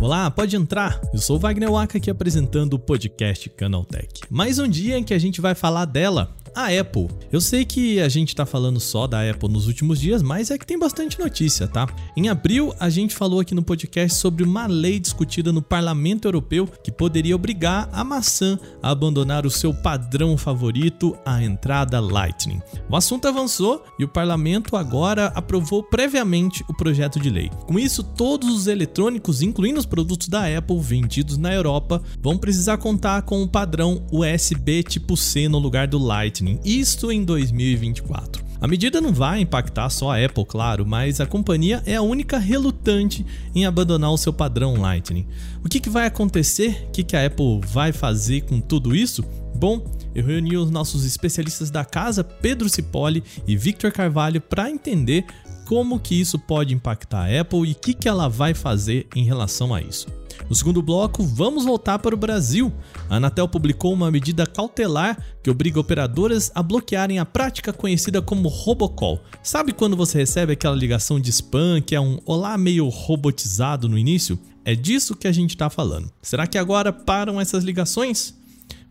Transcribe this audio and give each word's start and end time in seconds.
Olá, 0.00 0.28
pode 0.28 0.56
entrar. 0.56 1.00
Eu 1.12 1.20
sou 1.20 1.38
Wagner 1.38 1.70
Waka 1.70 1.98
aqui 1.98 2.10
apresentando 2.10 2.74
o 2.74 2.78
podcast 2.80 3.48
Canaltech. 3.50 4.22
Mais 4.28 4.58
um 4.58 4.66
dia 4.66 4.98
em 4.98 5.04
que 5.04 5.14
a 5.14 5.18
gente 5.20 5.40
vai 5.40 5.54
falar 5.54 5.84
dela, 5.84 6.34
a 6.58 6.80
Apple. 6.80 7.06
Eu 7.30 7.40
sei 7.40 7.64
que 7.64 8.00
a 8.00 8.08
gente 8.08 8.34
tá 8.34 8.44
falando 8.44 8.80
só 8.80 9.06
da 9.06 9.28
Apple 9.30 9.48
nos 9.48 9.68
últimos 9.68 10.00
dias, 10.00 10.22
mas 10.22 10.50
é 10.50 10.58
que 10.58 10.66
tem 10.66 10.76
bastante 10.76 11.16
notícia, 11.16 11.68
tá? 11.68 11.86
Em 12.16 12.28
abril, 12.28 12.74
a 12.80 12.90
gente 12.90 13.14
falou 13.14 13.38
aqui 13.38 13.54
no 13.54 13.62
podcast 13.62 14.18
sobre 14.18 14.42
uma 14.42 14.66
lei 14.66 14.98
discutida 14.98 15.52
no 15.52 15.62
Parlamento 15.62 16.26
Europeu 16.26 16.68
que 16.82 16.90
poderia 16.90 17.36
obrigar 17.36 17.88
a 17.92 18.02
maçã 18.02 18.58
a 18.82 18.90
abandonar 18.90 19.46
o 19.46 19.50
seu 19.50 19.72
padrão 19.72 20.36
favorito, 20.36 21.16
a 21.24 21.44
entrada 21.44 22.00
Lightning. 22.00 22.60
O 22.90 22.96
assunto 22.96 23.28
avançou 23.28 23.84
e 23.96 24.04
o 24.04 24.08
parlamento 24.08 24.74
agora 24.74 25.26
aprovou 25.36 25.84
previamente 25.84 26.64
o 26.68 26.74
projeto 26.74 27.20
de 27.20 27.30
lei. 27.30 27.50
Com 27.68 27.78
isso, 27.78 28.02
todos 28.02 28.48
os 28.48 28.66
eletrônicos, 28.66 29.42
incluindo 29.42 29.78
os 29.78 29.86
produtos 29.86 30.26
da 30.26 30.44
Apple 30.58 30.80
vendidos 30.80 31.36
na 31.36 31.54
Europa, 31.54 32.02
vão 32.20 32.36
precisar 32.36 32.78
contar 32.78 33.22
com 33.22 33.42
o 33.42 33.48
padrão 33.48 34.04
USB 34.10 34.82
tipo 34.82 35.16
C 35.16 35.48
no 35.48 35.58
lugar 35.58 35.86
do 35.86 35.98
Lightning, 35.98 36.47
isto 36.64 37.10
em 37.10 37.24
2024. 37.24 38.48
A 38.60 38.66
medida 38.66 39.00
não 39.00 39.12
vai 39.12 39.40
impactar 39.40 39.88
só 39.88 40.10
a 40.10 40.24
Apple, 40.24 40.44
claro, 40.44 40.84
mas 40.84 41.20
a 41.20 41.26
companhia 41.26 41.80
é 41.86 41.94
a 41.94 42.02
única 42.02 42.38
relutante 42.38 43.24
em 43.54 43.64
abandonar 43.64 44.10
o 44.10 44.16
seu 44.16 44.32
padrão 44.32 44.74
Lightning. 44.74 45.26
O 45.64 45.68
que, 45.68 45.78
que 45.78 45.88
vai 45.88 46.06
acontecer? 46.06 46.86
O 46.88 46.90
que, 46.90 47.04
que 47.04 47.16
a 47.16 47.24
Apple 47.24 47.60
vai 47.64 47.92
fazer 47.92 48.42
com 48.42 48.60
tudo 48.60 48.96
isso? 48.96 49.24
Bom, 49.54 49.84
eu 50.12 50.24
reuni 50.24 50.56
os 50.56 50.70
nossos 50.70 51.04
especialistas 51.04 51.70
da 51.70 51.84
casa, 51.84 52.24
Pedro 52.24 52.68
Cipoli 52.68 53.22
e 53.46 53.56
Victor 53.56 53.92
Carvalho, 53.92 54.40
para 54.40 54.70
entender 54.70 55.24
como 55.68 56.00
que 56.00 56.18
isso 56.18 56.38
pode 56.38 56.72
impactar 56.72 57.26
a 57.26 57.40
Apple 57.42 57.68
e 57.68 57.72
o 57.72 57.74
que, 57.74 57.92
que 57.92 58.08
ela 58.08 58.26
vai 58.26 58.54
fazer 58.54 59.06
em 59.14 59.22
relação 59.22 59.74
a 59.74 59.82
isso. 59.82 60.06
No 60.48 60.54
segundo 60.54 60.80
bloco, 60.80 61.22
vamos 61.22 61.66
voltar 61.66 61.98
para 61.98 62.14
o 62.14 62.18
Brasil. 62.18 62.72
A 63.10 63.16
Anatel 63.16 63.46
publicou 63.46 63.92
uma 63.92 64.10
medida 64.10 64.46
cautelar 64.46 65.22
que 65.42 65.50
obriga 65.50 65.78
operadoras 65.78 66.50
a 66.54 66.62
bloquearem 66.62 67.18
a 67.18 67.26
prática 67.26 67.70
conhecida 67.70 68.22
como 68.22 68.48
robocall. 68.48 69.22
Sabe 69.42 69.74
quando 69.74 69.94
você 69.94 70.16
recebe 70.16 70.54
aquela 70.54 70.74
ligação 70.74 71.20
de 71.20 71.28
spam 71.28 71.82
que 71.82 71.94
é 71.94 72.00
um 72.00 72.18
olá 72.24 72.56
meio 72.56 72.88
robotizado 72.88 73.90
no 73.90 73.98
início? 73.98 74.38
É 74.64 74.74
disso 74.74 75.14
que 75.14 75.28
a 75.28 75.32
gente 75.32 75.50
está 75.50 75.68
falando. 75.68 76.10
Será 76.22 76.46
que 76.46 76.56
agora 76.56 76.94
param 76.94 77.38
essas 77.38 77.62
ligações? 77.62 78.37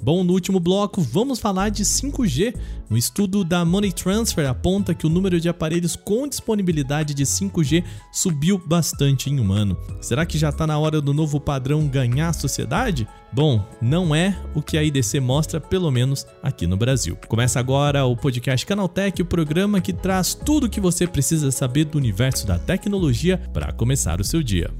Bom, 0.01 0.23
no 0.23 0.33
último 0.33 0.59
bloco 0.59 1.01
vamos 1.01 1.39
falar 1.39 1.69
de 1.69 1.83
5G. 1.83 2.55
Um 2.89 2.95
estudo 2.95 3.43
da 3.43 3.65
Money 3.65 3.91
Transfer 3.91 4.47
aponta 4.47 4.93
que 4.93 5.05
o 5.05 5.09
número 5.09 5.39
de 5.39 5.49
aparelhos 5.49 5.95
com 5.95 6.27
disponibilidade 6.27 7.13
de 7.13 7.25
5G 7.25 7.83
subiu 8.11 8.57
bastante 8.57 9.29
em 9.29 9.39
um 9.39 9.51
ano. 9.51 9.75
Será 9.99 10.25
que 10.25 10.37
já 10.37 10.49
está 10.49 10.65
na 10.65 10.77
hora 10.77 11.01
do 11.01 11.13
novo 11.13 11.39
padrão 11.39 11.87
ganhar 11.87 12.29
a 12.29 12.33
sociedade? 12.33 13.07
Bom, 13.33 13.65
não 13.81 14.15
é 14.15 14.39
o 14.55 14.61
que 14.61 14.77
a 14.77 14.83
IDC 14.83 15.19
mostra, 15.19 15.59
pelo 15.59 15.91
menos 15.91 16.25
aqui 16.41 16.65
no 16.65 16.77
Brasil. 16.77 17.17
Começa 17.27 17.59
agora 17.59 18.05
o 18.05 18.15
podcast 18.15 18.65
Canaltech, 18.65 19.21
o 19.21 19.25
programa 19.25 19.81
que 19.81 19.91
traz 19.91 20.33
tudo 20.33 20.67
o 20.67 20.69
que 20.69 20.79
você 20.79 21.05
precisa 21.05 21.51
saber 21.51 21.85
do 21.85 21.97
universo 21.97 22.47
da 22.47 22.57
tecnologia 22.57 23.37
para 23.53 23.73
começar 23.73 24.21
o 24.21 24.23
seu 24.23 24.41
dia. 24.41 24.71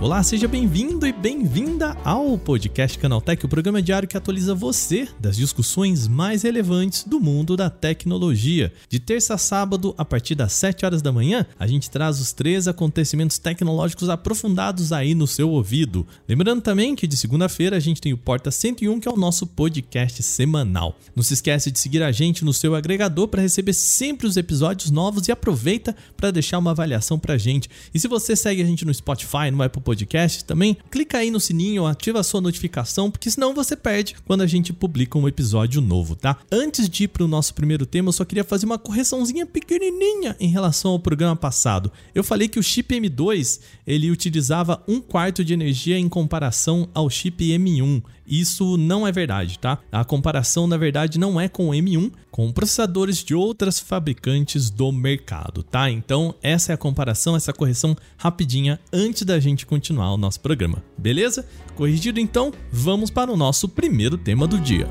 Olá, 0.00 0.22
seja 0.22 0.46
bem-vindo 0.46 1.04
e 1.08 1.12
bem-vinda 1.12 1.96
ao 2.04 2.38
podcast 2.38 2.96
Canaltech, 2.96 3.44
o 3.44 3.48
programa 3.48 3.82
diário 3.82 4.06
que 4.06 4.16
atualiza 4.16 4.54
você 4.54 5.08
das 5.18 5.36
discussões 5.36 6.06
mais 6.06 6.44
relevantes 6.44 7.02
do 7.02 7.18
mundo 7.18 7.56
da 7.56 7.68
tecnologia. 7.68 8.72
De 8.88 9.00
terça 9.00 9.34
a 9.34 9.38
sábado, 9.38 9.96
a 9.98 10.04
partir 10.04 10.36
das 10.36 10.52
7 10.52 10.86
horas 10.86 11.02
da 11.02 11.10
manhã, 11.10 11.44
a 11.58 11.66
gente 11.66 11.90
traz 11.90 12.20
os 12.20 12.32
três 12.32 12.68
acontecimentos 12.68 13.38
tecnológicos 13.38 14.08
aprofundados 14.08 14.92
aí 14.92 15.16
no 15.16 15.26
seu 15.26 15.50
ouvido. 15.50 16.06
Lembrando 16.28 16.62
também 16.62 16.94
que 16.94 17.08
de 17.08 17.16
segunda-feira 17.16 17.76
a 17.76 17.80
gente 17.80 18.00
tem 18.00 18.12
o 18.12 18.18
Porta 18.18 18.52
101, 18.52 19.00
que 19.00 19.08
é 19.08 19.10
o 19.10 19.16
nosso 19.16 19.48
podcast 19.48 20.22
semanal. 20.22 20.96
Não 21.16 21.24
se 21.24 21.34
esquece 21.34 21.72
de 21.72 21.78
seguir 21.80 22.04
a 22.04 22.12
gente 22.12 22.44
no 22.44 22.52
seu 22.52 22.76
agregador 22.76 23.26
para 23.26 23.42
receber 23.42 23.72
sempre 23.72 24.28
os 24.28 24.36
episódios 24.36 24.92
novos 24.92 25.26
e 25.26 25.32
aproveita 25.32 25.96
para 26.16 26.30
deixar 26.30 26.58
uma 26.58 26.70
avaliação 26.70 27.18
pra 27.18 27.36
gente. 27.36 27.68
E 27.92 27.98
se 27.98 28.06
você 28.06 28.36
segue 28.36 28.62
a 28.62 28.64
gente 28.64 28.84
no 28.84 28.94
Spotify, 28.94 29.50
no 29.50 29.60
Apple 29.60 29.87
podcast 29.88 30.44
também, 30.44 30.76
clica 30.90 31.16
aí 31.16 31.30
no 31.30 31.40
sininho, 31.40 31.86
ativa 31.86 32.20
a 32.20 32.22
sua 32.22 32.42
notificação, 32.42 33.10
porque 33.10 33.30
senão 33.30 33.54
você 33.54 33.74
perde 33.74 34.16
quando 34.26 34.42
a 34.42 34.46
gente 34.46 34.70
publica 34.70 35.16
um 35.16 35.26
episódio 35.26 35.80
novo, 35.80 36.14
tá? 36.14 36.36
Antes 36.52 36.90
de 36.90 37.04
ir 37.04 37.08
para 37.08 37.24
o 37.24 37.28
nosso 37.28 37.54
primeiro 37.54 37.86
tema, 37.86 38.08
eu 38.10 38.12
só 38.12 38.22
queria 38.22 38.44
fazer 38.44 38.66
uma 38.66 38.78
correçãozinha 38.78 39.46
pequenininha 39.46 40.36
em 40.38 40.48
relação 40.48 40.90
ao 40.90 40.98
programa 40.98 41.34
passado. 41.34 41.90
Eu 42.14 42.22
falei 42.22 42.48
que 42.48 42.58
o 42.58 42.62
chip 42.62 42.94
M2 42.94 43.60
ele 43.86 44.10
utilizava 44.10 44.82
um 44.86 45.00
quarto 45.00 45.42
de 45.42 45.54
energia 45.54 45.98
em 45.98 46.06
comparação 46.06 46.86
ao 46.92 47.08
chip 47.08 47.42
M1. 47.42 48.02
Isso 48.28 48.76
não 48.76 49.06
é 49.06 49.12
verdade, 49.12 49.58
tá? 49.58 49.78
A 49.90 50.04
comparação, 50.04 50.66
na 50.66 50.76
verdade, 50.76 51.18
não 51.18 51.40
é 51.40 51.48
com 51.48 51.70
o 51.70 51.72
M1, 51.72 52.12
com 52.30 52.52
processadores 52.52 53.24
de 53.24 53.34
outras 53.34 53.78
fabricantes 53.80 54.70
do 54.70 54.92
mercado, 54.92 55.62
tá? 55.62 55.90
Então, 55.90 56.34
essa 56.42 56.72
é 56.72 56.74
a 56.74 56.78
comparação, 56.78 57.34
essa 57.34 57.52
correção 57.52 57.96
rapidinha 58.16 58.78
antes 58.92 59.22
da 59.22 59.40
gente 59.40 59.64
continuar 59.64 60.12
o 60.12 60.18
nosso 60.18 60.40
programa, 60.40 60.82
beleza? 60.96 61.46
Corrigido 61.74 62.20
então, 62.20 62.52
vamos 62.70 63.10
para 63.10 63.32
o 63.32 63.36
nosso 63.36 63.68
primeiro 63.68 64.18
tema 64.18 64.46
do 64.46 64.58
dia. 64.58 64.88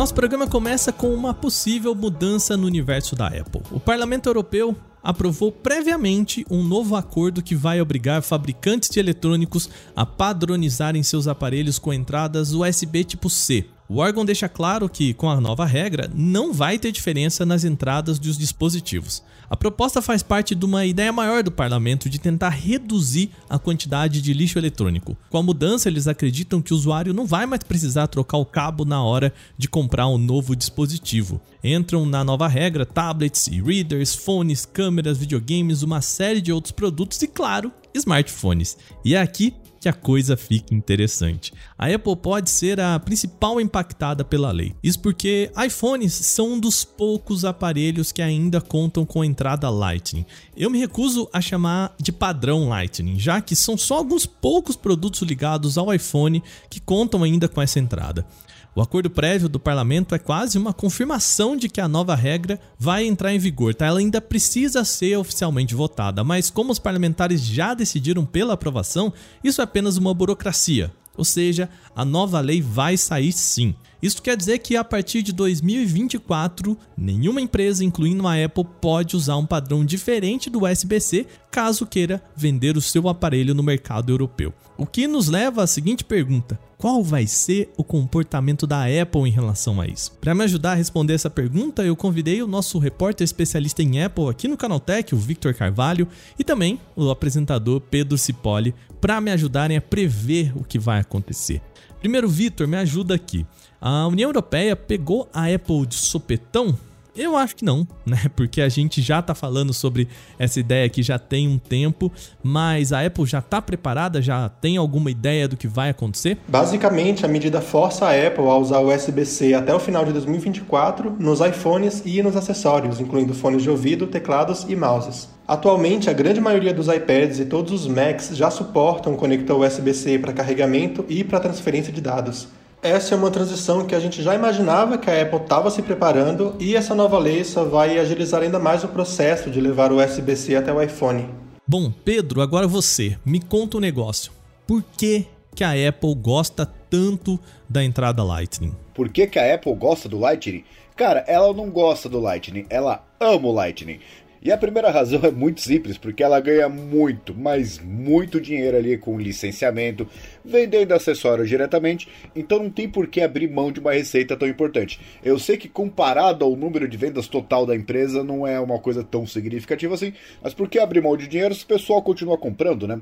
Nosso 0.00 0.14
programa 0.14 0.46
começa 0.46 0.94
com 0.94 1.12
uma 1.12 1.34
possível 1.34 1.94
mudança 1.94 2.56
no 2.56 2.66
universo 2.66 3.14
da 3.14 3.26
Apple. 3.26 3.60
O 3.70 3.78
Parlamento 3.78 4.30
Europeu 4.30 4.74
aprovou 5.02 5.52
previamente 5.52 6.42
um 6.50 6.62
novo 6.62 6.96
acordo 6.96 7.42
que 7.42 7.54
vai 7.54 7.82
obrigar 7.82 8.22
fabricantes 8.22 8.88
de 8.88 8.98
eletrônicos 8.98 9.68
a 9.94 10.06
padronizarem 10.06 11.02
seus 11.02 11.28
aparelhos 11.28 11.78
com 11.78 11.92
entradas 11.92 12.54
USB 12.54 13.04
tipo 13.04 13.28
C. 13.28 13.66
O 13.92 13.96
órgão 13.96 14.24
deixa 14.24 14.48
claro 14.48 14.88
que, 14.88 15.12
com 15.12 15.28
a 15.28 15.40
nova 15.40 15.66
regra, 15.66 16.08
não 16.14 16.52
vai 16.52 16.78
ter 16.78 16.92
diferença 16.92 17.44
nas 17.44 17.64
entradas 17.64 18.20
dos 18.20 18.38
dispositivos. 18.38 19.20
A 19.50 19.56
proposta 19.56 20.00
faz 20.00 20.22
parte 20.22 20.54
de 20.54 20.64
uma 20.64 20.86
ideia 20.86 21.12
maior 21.12 21.42
do 21.42 21.50
parlamento 21.50 22.08
de 22.08 22.20
tentar 22.20 22.50
reduzir 22.50 23.32
a 23.48 23.58
quantidade 23.58 24.22
de 24.22 24.32
lixo 24.32 24.60
eletrônico. 24.60 25.16
Com 25.28 25.38
a 25.38 25.42
mudança, 25.42 25.88
eles 25.88 26.06
acreditam 26.06 26.62
que 26.62 26.72
o 26.72 26.76
usuário 26.76 27.12
não 27.12 27.26
vai 27.26 27.46
mais 27.46 27.64
precisar 27.64 28.06
trocar 28.06 28.36
o 28.36 28.46
cabo 28.46 28.84
na 28.84 29.02
hora 29.02 29.34
de 29.58 29.66
comprar 29.68 30.06
um 30.06 30.18
novo 30.18 30.54
dispositivo. 30.54 31.40
Entram 31.64 32.06
na 32.06 32.22
nova 32.22 32.46
regra 32.46 32.86
tablets, 32.86 33.48
e-readers, 33.48 34.14
fones, 34.14 34.64
câmeras, 34.64 35.18
videogames, 35.18 35.82
uma 35.82 36.00
série 36.00 36.40
de 36.40 36.52
outros 36.52 36.70
produtos 36.70 37.20
e, 37.22 37.26
claro, 37.26 37.72
smartphones. 37.92 38.76
E 39.04 39.16
é 39.16 39.20
aqui 39.20 39.52
que 39.80 39.88
a 39.88 39.92
coisa 39.94 40.36
fica 40.36 40.74
interessante. 40.74 41.54
A 41.78 41.86
Apple 41.86 42.14
pode 42.14 42.50
ser 42.50 42.78
a 42.78 42.98
principal 43.00 43.58
impactada 43.58 44.22
pela 44.22 44.52
lei. 44.52 44.74
Isso 44.82 45.00
porque 45.00 45.50
iPhones 45.56 46.12
são 46.12 46.52
um 46.52 46.60
dos 46.60 46.84
poucos 46.84 47.46
aparelhos 47.46 48.12
que 48.12 48.20
ainda 48.20 48.60
contam 48.60 49.06
com 49.06 49.24
entrada 49.24 49.70
Lightning. 49.70 50.26
Eu 50.54 50.68
me 50.68 50.78
recuso 50.78 51.26
a 51.32 51.40
chamar 51.40 51.94
de 51.98 52.12
padrão 52.12 52.68
Lightning, 52.68 53.18
já 53.18 53.40
que 53.40 53.56
são 53.56 53.78
só 53.78 53.96
alguns 53.96 54.26
poucos 54.26 54.76
produtos 54.76 55.22
ligados 55.22 55.78
ao 55.78 55.92
iPhone 55.94 56.42
que 56.68 56.78
contam 56.78 57.22
ainda 57.22 57.48
com 57.48 57.62
essa 57.62 57.80
entrada. 57.80 58.26
O 58.74 58.80
acordo 58.80 59.10
prévio 59.10 59.48
do 59.48 59.58
parlamento 59.58 60.14
é 60.14 60.18
quase 60.18 60.56
uma 60.56 60.72
confirmação 60.72 61.56
de 61.56 61.68
que 61.68 61.80
a 61.80 61.88
nova 61.88 62.14
regra 62.14 62.60
vai 62.78 63.04
entrar 63.04 63.34
em 63.34 63.38
vigor, 63.38 63.74
tá? 63.74 63.86
Ela 63.86 63.98
ainda 63.98 64.20
precisa 64.20 64.84
ser 64.84 65.16
oficialmente 65.16 65.74
votada, 65.74 66.22
mas 66.22 66.50
como 66.50 66.70
os 66.70 66.78
parlamentares 66.78 67.44
já 67.44 67.74
decidiram 67.74 68.24
pela 68.24 68.54
aprovação, 68.54 69.12
isso 69.42 69.60
é 69.60 69.64
apenas 69.64 69.96
uma 69.96 70.14
burocracia. 70.14 70.92
Ou 71.16 71.24
seja, 71.24 71.68
a 71.94 72.04
nova 72.04 72.40
lei 72.40 72.62
vai 72.62 72.96
sair 72.96 73.32
sim. 73.32 73.74
Isso 74.02 74.22
quer 74.22 74.36
dizer 74.36 74.58
que 74.58 74.76
a 74.76 74.82
partir 74.82 75.22
de 75.22 75.32
2024, 75.32 76.76
nenhuma 76.96 77.40
empresa, 77.40 77.84
incluindo 77.84 78.26
a 78.26 78.42
Apple, 78.42 78.64
pode 78.80 79.14
usar 79.14 79.36
um 79.36 79.44
padrão 79.44 79.84
diferente 79.84 80.48
do 80.48 80.64
USB-C 80.64 81.26
caso 81.50 81.84
queira 81.84 82.22
vender 82.34 82.76
o 82.76 82.80
seu 82.80 83.08
aparelho 83.08 83.54
no 83.54 83.62
mercado 83.62 84.10
europeu. 84.10 84.54
O 84.78 84.86
que 84.86 85.06
nos 85.06 85.28
leva 85.28 85.62
à 85.62 85.66
seguinte 85.66 86.02
pergunta: 86.02 86.58
qual 86.78 87.04
vai 87.04 87.26
ser 87.26 87.70
o 87.76 87.84
comportamento 87.84 88.66
da 88.66 88.84
Apple 88.84 89.28
em 89.28 89.30
relação 89.30 89.78
a 89.78 89.86
isso? 89.86 90.12
Para 90.18 90.34
me 90.34 90.44
ajudar 90.44 90.72
a 90.72 90.76
responder 90.76 91.12
essa 91.12 91.28
pergunta, 91.28 91.84
eu 91.84 91.94
convidei 91.94 92.42
o 92.42 92.46
nosso 92.46 92.78
repórter 92.78 93.22
especialista 93.22 93.82
em 93.82 94.02
Apple 94.02 94.30
aqui 94.30 94.48
no 94.48 94.56
Canaltech, 94.56 95.14
o 95.14 95.18
Victor 95.18 95.52
Carvalho, 95.52 96.08
e 96.38 96.44
também 96.44 96.80
o 96.96 97.10
apresentador 97.10 97.82
Pedro 97.82 98.16
Cipoli, 98.16 98.74
para 99.00 99.20
me 99.20 99.30
ajudarem 99.30 99.76
a 99.76 99.80
prever 99.80 100.52
o 100.56 100.64
que 100.64 100.78
vai 100.78 101.00
acontecer. 101.00 101.60
Primeiro, 102.00 102.28
Victor, 102.28 102.66
me 102.66 102.76
ajuda 102.76 103.14
aqui. 103.14 103.46
A 103.80 104.06
União 104.06 104.28
Europeia 104.28 104.76
pegou 104.76 105.28
a 105.32 105.46
Apple 105.46 105.86
de 105.86 105.94
sopetão 105.94 106.76
Eu 107.16 107.36
acho 107.36 107.56
que 107.56 107.64
não, 107.64 107.86
né? 108.06 108.22
Porque 108.36 108.60
a 108.60 108.68
gente 108.68 109.02
já 109.02 109.20
tá 109.20 109.34
falando 109.34 109.72
sobre 109.72 110.08
essa 110.38 110.60
ideia 110.60 110.86
aqui 110.86 111.02
já 111.02 111.18
tem 111.18 111.48
um 111.48 111.58
tempo, 111.58 112.10
mas 112.42 112.92
a 112.92 113.04
Apple 113.04 113.26
já 113.26 113.42
tá 113.42 113.60
preparada, 113.60 114.22
já 114.22 114.48
tem 114.48 114.76
alguma 114.76 115.10
ideia 115.10 115.48
do 115.48 115.56
que 115.56 115.66
vai 115.66 115.90
acontecer? 115.90 116.38
Basicamente, 116.46 117.24
a 117.24 117.28
medida 117.28 117.60
força 117.60 118.06
a 118.06 118.26
Apple 118.26 118.44
a 118.44 118.56
usar 118.56 118.78
o 118.78 118.94
USB-C 118.94 119.54
até 119.54 119.74
o 119.74 119.80
final 119.80 120.04
de 120.04 120.12
2024 120.12 121.16
nos 121.18 121.40
iPhones 121.40 122.02
e 122.04 122.22
nos 122.22 122.36
acessórios, 122.36 123.00
incluindo 123.00 123.34
fones 123.34 123.62
de 123.62 123.70
ouvido, 123.70 124.06
teclados 124.06 124.64
e 124.68 124.76
mouses. 124.76 125.28
Atualmente, 125.50 126.08
a 126.08 126.12
grande 126.12 126.40
maioria 126.40 126.72
dos 126.72 126.86
iPads 126.86 127.40
e 127.40 127.44
todos 127.44 127.72
os 127.72 127.84
Macs 127.88 128.30
já 128.36 128.52
suportam 128.52 129.14
o 129.14 129.16
conector 129.16 129.58
USB-C 129.58 130.16
para 130.20 130.32
carregamento 130.32 131.04
e 131.08 131.24
para 131.24 131.40
transferência 131.40 131.92
de 131.92 132.00
dados. 132.00 132.46
Essa 132.80 133.16
é 133.16 133.18
uma 133.18 133.32
transição 133.32 133.84
que 133.84 133.92
a 133.92 133.98
gente 133.98 134.22
já 134.22 134.32
imaginava 134.32 134.96
que 134.96 135.10
a 135.10 135.22
Apple 135.22 135.40
estava 135.40 135.68
se 135.68 135.82
preparando 135.82 136.54
e 136.60 136.76
essa 136.76 136.94
nova 136.94 137.18
lei 137.18 137.42
só 137.42 137.64
vai 137.64 137.98
agilizar 137.98 138.42
ainda 138.42 138.60
mais 138.60 138.84
o 138.84 138.88
processo 138.88 139.50
de 139.50 139.60
levar 139.60 139.90
o 139.90 139.96
USB-C 140.00 140.54
até 140.54 140.72
o 140.72 140.80
iPhone. 140.80 141.28
Bom, 141.66 141.90
Pedro, 142.04 142.42
agora 142.42 142.68
você, 142.68 143.18
me 143.26 143.40
conta 143.40 143.76
um 143.76 143.80
negócio. 143.80 144.30
Por 144.68 144.84
que, 144.96 145.26
que 145.52 145.64
a 145.64 145.72
Apple 145.88 146.14
gosta 146.14 146.64
tanto 146.64 147.40
da 147.68 147.82
entrada 147.82 148.22
Lightning? 148.22 148.72
Por 148.94 149.08
que, 149.08 149.26
que 149.26 149.38
a 149.40 149.52
Apple 149.52 149.74
gosta 149.74 150.08
do 150.08 150.16
Lightning? 150.16 150.62
Cara, 150.94 151.24
ela 151.26 151.52
não 151.52 151.68
gosta 151.70 152.08
do 152.08 152.20
Lightning, 152.20 152.66
ela 152.70 153.04
ama 153.18 153.48
o 153.48 153.52
Lightning. 153.52 153.98
E 154.42 154.50
a 154.50 154.56
primeira 154.56 154.90
razão 154.90 155.20
é 155.22 155.30
muito 155.30 155.60
simples, 155.60 155.98
porque 155.98 156.22
ela 156.22 156.40
ganha 156.40 156.66
muito, 156.66 157.34
mas 157.34 157.78
muito 157.78 158.40
dinheiro 158.40 158.74
ali 158.74 158.96
com 158.96 159.20
licenciamento, 159.20 160.08
vendendo 160.42 160.92
acessórios 160.92 161.46
diretamente, 161.46 162.08
então 162.34 162.58
não 162.58 162.70
tem 162.70 162.88
por 162.88 163.06
que 163.06 163.20
abrir 163.20 163.50
mão 163.50 163.70
de 163.70 163.80
uma 163.80 163.92
receita 163.92 164.34
tão 164.34 164.48
importante. 164.48 164.98
Eu 165.22 165.38
sei 165.38 165.58
que 165.58 165.68
comparado 165.68 166.42
ao 166.42 166.56
número 166.56 166.88
de 166.88 166.96
vendas 166.96 167.28
total 167.28 167.66
da 167.66 167.76
empresa 167.76 168.24
não 168.24 168.46
é 168.46 168.58
uma 168.58 168.78
coisa 168.78 169.04
tão 169.04 169.26
significativa 169.26 169.92
assim, 169.92 170.14
mas 170.42 170.54
por 170.54 170.70
que 170.70 170.78
abrir 170.78 171.02
mão 171.02 171.18
de 171.18 171.28
dinheiro 171.28 171.54
se 171.54 171.64
o 171.64 171.68
pessoal 171.68 172.00
continua 172.00 172.38
comprando, 172.38 172.88
né? 172.88 172.98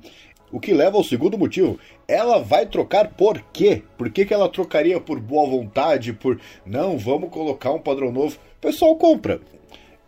O 0.51 0.59
que 0.59 0.75
leva 0.75 0.97
ao 0.97 1.05
segundo 1.05 1.39
motivo. 1.39 1.79
Ela 2.09 2.41
vai 2.41 2.67
trocar 2.67 3.11
por 3.11 3.41
quê? 3.53 3.83
Por 3.97 4.11
que, 4.11 4.25
que 4.25 4.35
ela 4.35 4.49
trocaria 4.49 4.99
por 4.99 5.21
boa 5.21 5.49
vontade, 5.49 6.13
por 6.13 6.41
não, 6.67 6.99
vamos 6.99 7.31
colocar 7.31 7.71
um 7.71 7.79
padrão 7.79 8.11
novo? 8.11 8.37
O 8.57 8.61
pessoal 8.61 8.97
compra. 8.97 9.41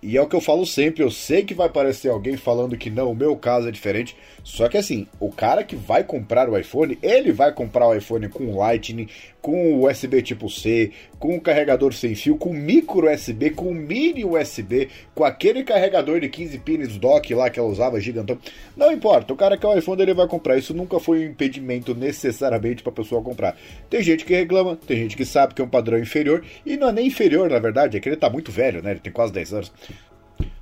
E 0.03 0.17
é 0.17 0.23
o 0.23 0.27
que 0.27 0.35
eu 0.35 0.41
falo 0.41 0.65
sempre, 0.65 1.03
eu 1.03 1.11
sei 1.11 1.45
que 1.45 1.53
vai 1.53 1.69
parecer 1.69 2.09
alguém 2.09 2.35
falando 2.35 2.77
que 2.77 2.89
não, 2.89 3.11
o 3.11 3.15
meu 3.15 3.37
caso 3.37 3.69
é 3.69 3.71
diferente. 3.71 4.17
Só 4.43 4.67
que 4.67 4.79
assim, 4.79 5.07
o 5.19 5.31
cara 5.31 5.63
que 5.63 5.77
vai 5.77 6.03
comprar 6.03 6.49
o 6.49 6.57
iPhone, 6.57 6.99
ele 7.03 7.33
vai 7.33 7.53
comprar 7.53 7.87
o 7.87 7.95
iPhone 7.95 8.29
com 8.31 8.57
Lightning, 8.57 9.09
com 9.43 9.85
USB 9.85 10.23
tipo 10.23 10.49
C, 10.49 10.91
com 11.21 11.39
carregador 11.39 11.93
sem 11.93 12.15
fio, 12.15 12.37
com 12.37 12.53
micro 12.53 13.13
USB, 13.13 13.51
com 13.51 13.73
mini 13.75 14.25
USB, 14.25 14.89
com 15.15 15.23
aquele 15.23 15.63
carregador 15.63 16.19
de 16.19 16.29
15 16.31 16.59
pins 16.61 16.97
dock 16.97 17.33
lá 17.35 17.51
que 17.51 17.61
ela 17.61 17.69
usava, 17.69 18.01
gigantão. 18.01 18.39
Não 18.75 18.91
importa, 18.91 19.33
o 19.33 19.37
cara 19.37 19.57
que 19.59 19.67
é 19.67 19.69
o 19.69 19.79
iPhone 19.79 20.01
ele 20.01 20.15
vai 20.15 20.27
comprar. 20.27 20.57
Isso 20.57 20.75
nunca 20.75 20.99
foi 20.99 21.21
um 21.21 21.31
impedimento 21.31 21.95
necessariamente 21.95 22.83
para 22.83 22.91
a 22.91 22.97
pessoa 22.97 23.23
comprar. 23.23 23.55
Tem 23.91 24.03
gente 24.03 24.25
que 24.25 24.35
reclama, 24.35 24.75
tem 24.75 24.97
gente 24.97 25.17
que 25.17 25.27
sabe 25.27 25.53
que 25.53 25.61
é 25.61 25.65
um 25.65 25.69
padrão 25.69 25.99
inferior, 25.99 26.43
e 26.65 26.77
não 26.79 26.89
é 26.89 26.93
nem 26.93 27.07
inferior 27.07 27.51
na 27.51 27.59
verdade, 27.59 27.97
é 27.97 28.01
que 28.01 28.09
ele 28.09 28.17
tá 28.17 28.31
muito 28.31 28.51
velho, 28.51 28.83
né? 28.83 28.93
Ele 28.93 29.01
tem 29.01 29.13
quase 29.13 29.33
10 29.33 29.53
anos. 29.53 29.73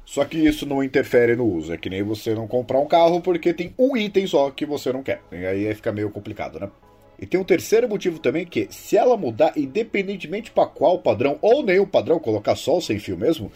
Só 0.04 0.24
que 0.24 0.38
isso 0.38 0.66
não 0.66 0.82
interfere 0.82 1.36
no 1.36 1.44
uso. 1.44 1.72
É 1.72 1.76
que 1.76 1.90
nem 1.90 2.02
você 2.02 2.34
não 2.34 2.48
comprar 2.48 2.80
um 2.80 2.86
carro 2.86 3.20
porque 3.20 3.52
tem 3.52 3.74
um 3.78 3.96
item 3.96 4.26
só 4.26 4.50
que 4.50 4.66
você 4.66 4.92
não 4.92 5.02
quer. 5.02 5.20
E 5.30 5.44
aí 5.46 5.74
fica 5.74 5.92
meio 5.92 6.10
complicado, 6.10 6.58
né? 6.58 6.68
E 7.18 7.26
tem 7.26 7.40
um 7.40 7.44
terceiro 7.44 7.88
motivo 7.88 8.18
também 8.18 8.46
que, 8.46 8.68
se 8.70 8.96
ela 8.96 9.16
mudar, 9.16 9.52
independentemente 9.56 10.50
para 10.52 10.66
qual 10.66 11.00
padrão, 11.00 11.38
ou 11.42 11.64
nenhum 11.64 11.86
padrão, 11.86 12.20
colocar 12.20 12.54
só 12.54 12.78
o 12.78 12.80
sem 12.80 12.98
fio 12.98 13.16
mesmo, 13.16 13.50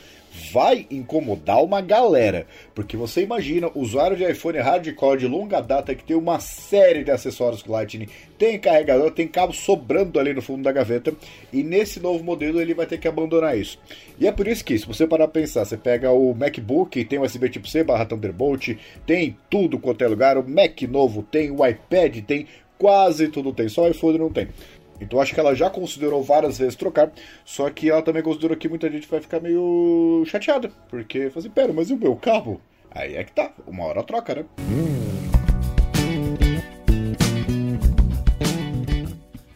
vai 0.52 0.86
incomodar 0.90 1.62
uma 1.62 1.80
galera. 1.80 2.46
Porque 2.74 2.96
você 2.96 3.22
imagina, 3.22 3.70
usuário 3.74 4.16
de 4.16 4.24
iPhone 4.24 4.58
hardcore 4.58 5.18
de 5.18 5.26
longa 5.26 5.60
data 5.60 5.94
que 5.94 6.02
tem 6.04 6.16
uma 6.16 6.40
série 6.40 7.04
de 7.04 7.10
acessórios 7.10 7.64
Lightning, 7.64 8.08
tem 8.38 8.58
carregador, 8.58 9.10
tem 9.12 9.28
cabo 9.28 9.52
sobrando 9.52 10.18
ali 10.18 10.32
no 10.32 10.42
fundo 10.42 10.62
da 10.62 10.72
gaveta, 10.72 11.14
e 11.52 11.62
nesse 11.62 12.00
novo 12.00 12.24
modelo 12.24 12.60
ele 12.60 12.74
vai 12.74 12.86
ter 12.86 12.98
que 12.98 13.06
abandonar 13.06 13.56
isso. 13.56 13.78
E 14.18 14.26
é 14.26 14.32
por 14.32 14.48
isso 14.48 14.64
que, 14.64 14.76
se 14.76 14.86
você 14.86 15.06
parar 15.06 15.28
pra 15.28 15.40
pensar, 15.40 15.64
você 15.64 15.76
pega 15.76 16.10
o 16.10 16.34
MacBook, 16.34 17.04
tem 17.04 17.18
USB 17.18 17.48
tipo 17.48 17.68
C 17.68 17.84
barra 17.84 18.06
Thunderbolt, 18.06 18.76
tem 19.06 19.36
tudo 19.48 19.78
quanto 19.78 20.02
é 20.02 20.08
lugar, 20.08 20.38
o 20.38 20.48
Mac 20.48 20.82
novo 20.82 21.22
tem, 21.22 21.50
o 21.50 21.64
iPad 21.64 22.20
tem, 22.24 22.46
quase 22.82 23.28
tudo 23.28 23.52
tem, 23.52 23.68
só 23.68 23.88
iPhone 23.88 24.18
não 24.18 24.28
tem. 24.28 24.48
Então 25.00 25.20
acho 25.20 25.32
que 25.32 25.38
ela 25.38 25.54
já 25.54 25.70
considerou 25.70 26.20
várias 26.20 26.58
vezes 26.58 26.74
trocar, 26.74 27.12
só 27.44 27.70
que 27.70 27.88
ela 27.88 28.02
também 28.02 28.24
considerou 28.24 28.56
que 28.56 28.68
muita 28.68 28.90
gente 28.90 29.06
vai 29.06 29.20
ficar 29.20 29.38
meio 29.38 30.24
chateada, 30.26 30.68
porque 30.88 31.30
assim, 31.34 31.48
pera, 31.48 31.72
mas 31.72 31.90
e 31.90 31.94
o 31.94 31.96
meu 31.96 32.16
cabo? 32.16 32.60
Aí 32.90 33.14
é 33.14 33.22
que 33.22 33.32
tá, 33.32 33.52
uma 33.68 33.84
hora 33.84 34.02
troca, 34.02 34.34
né? 34.34 34.44
Hum. 34.60 35.11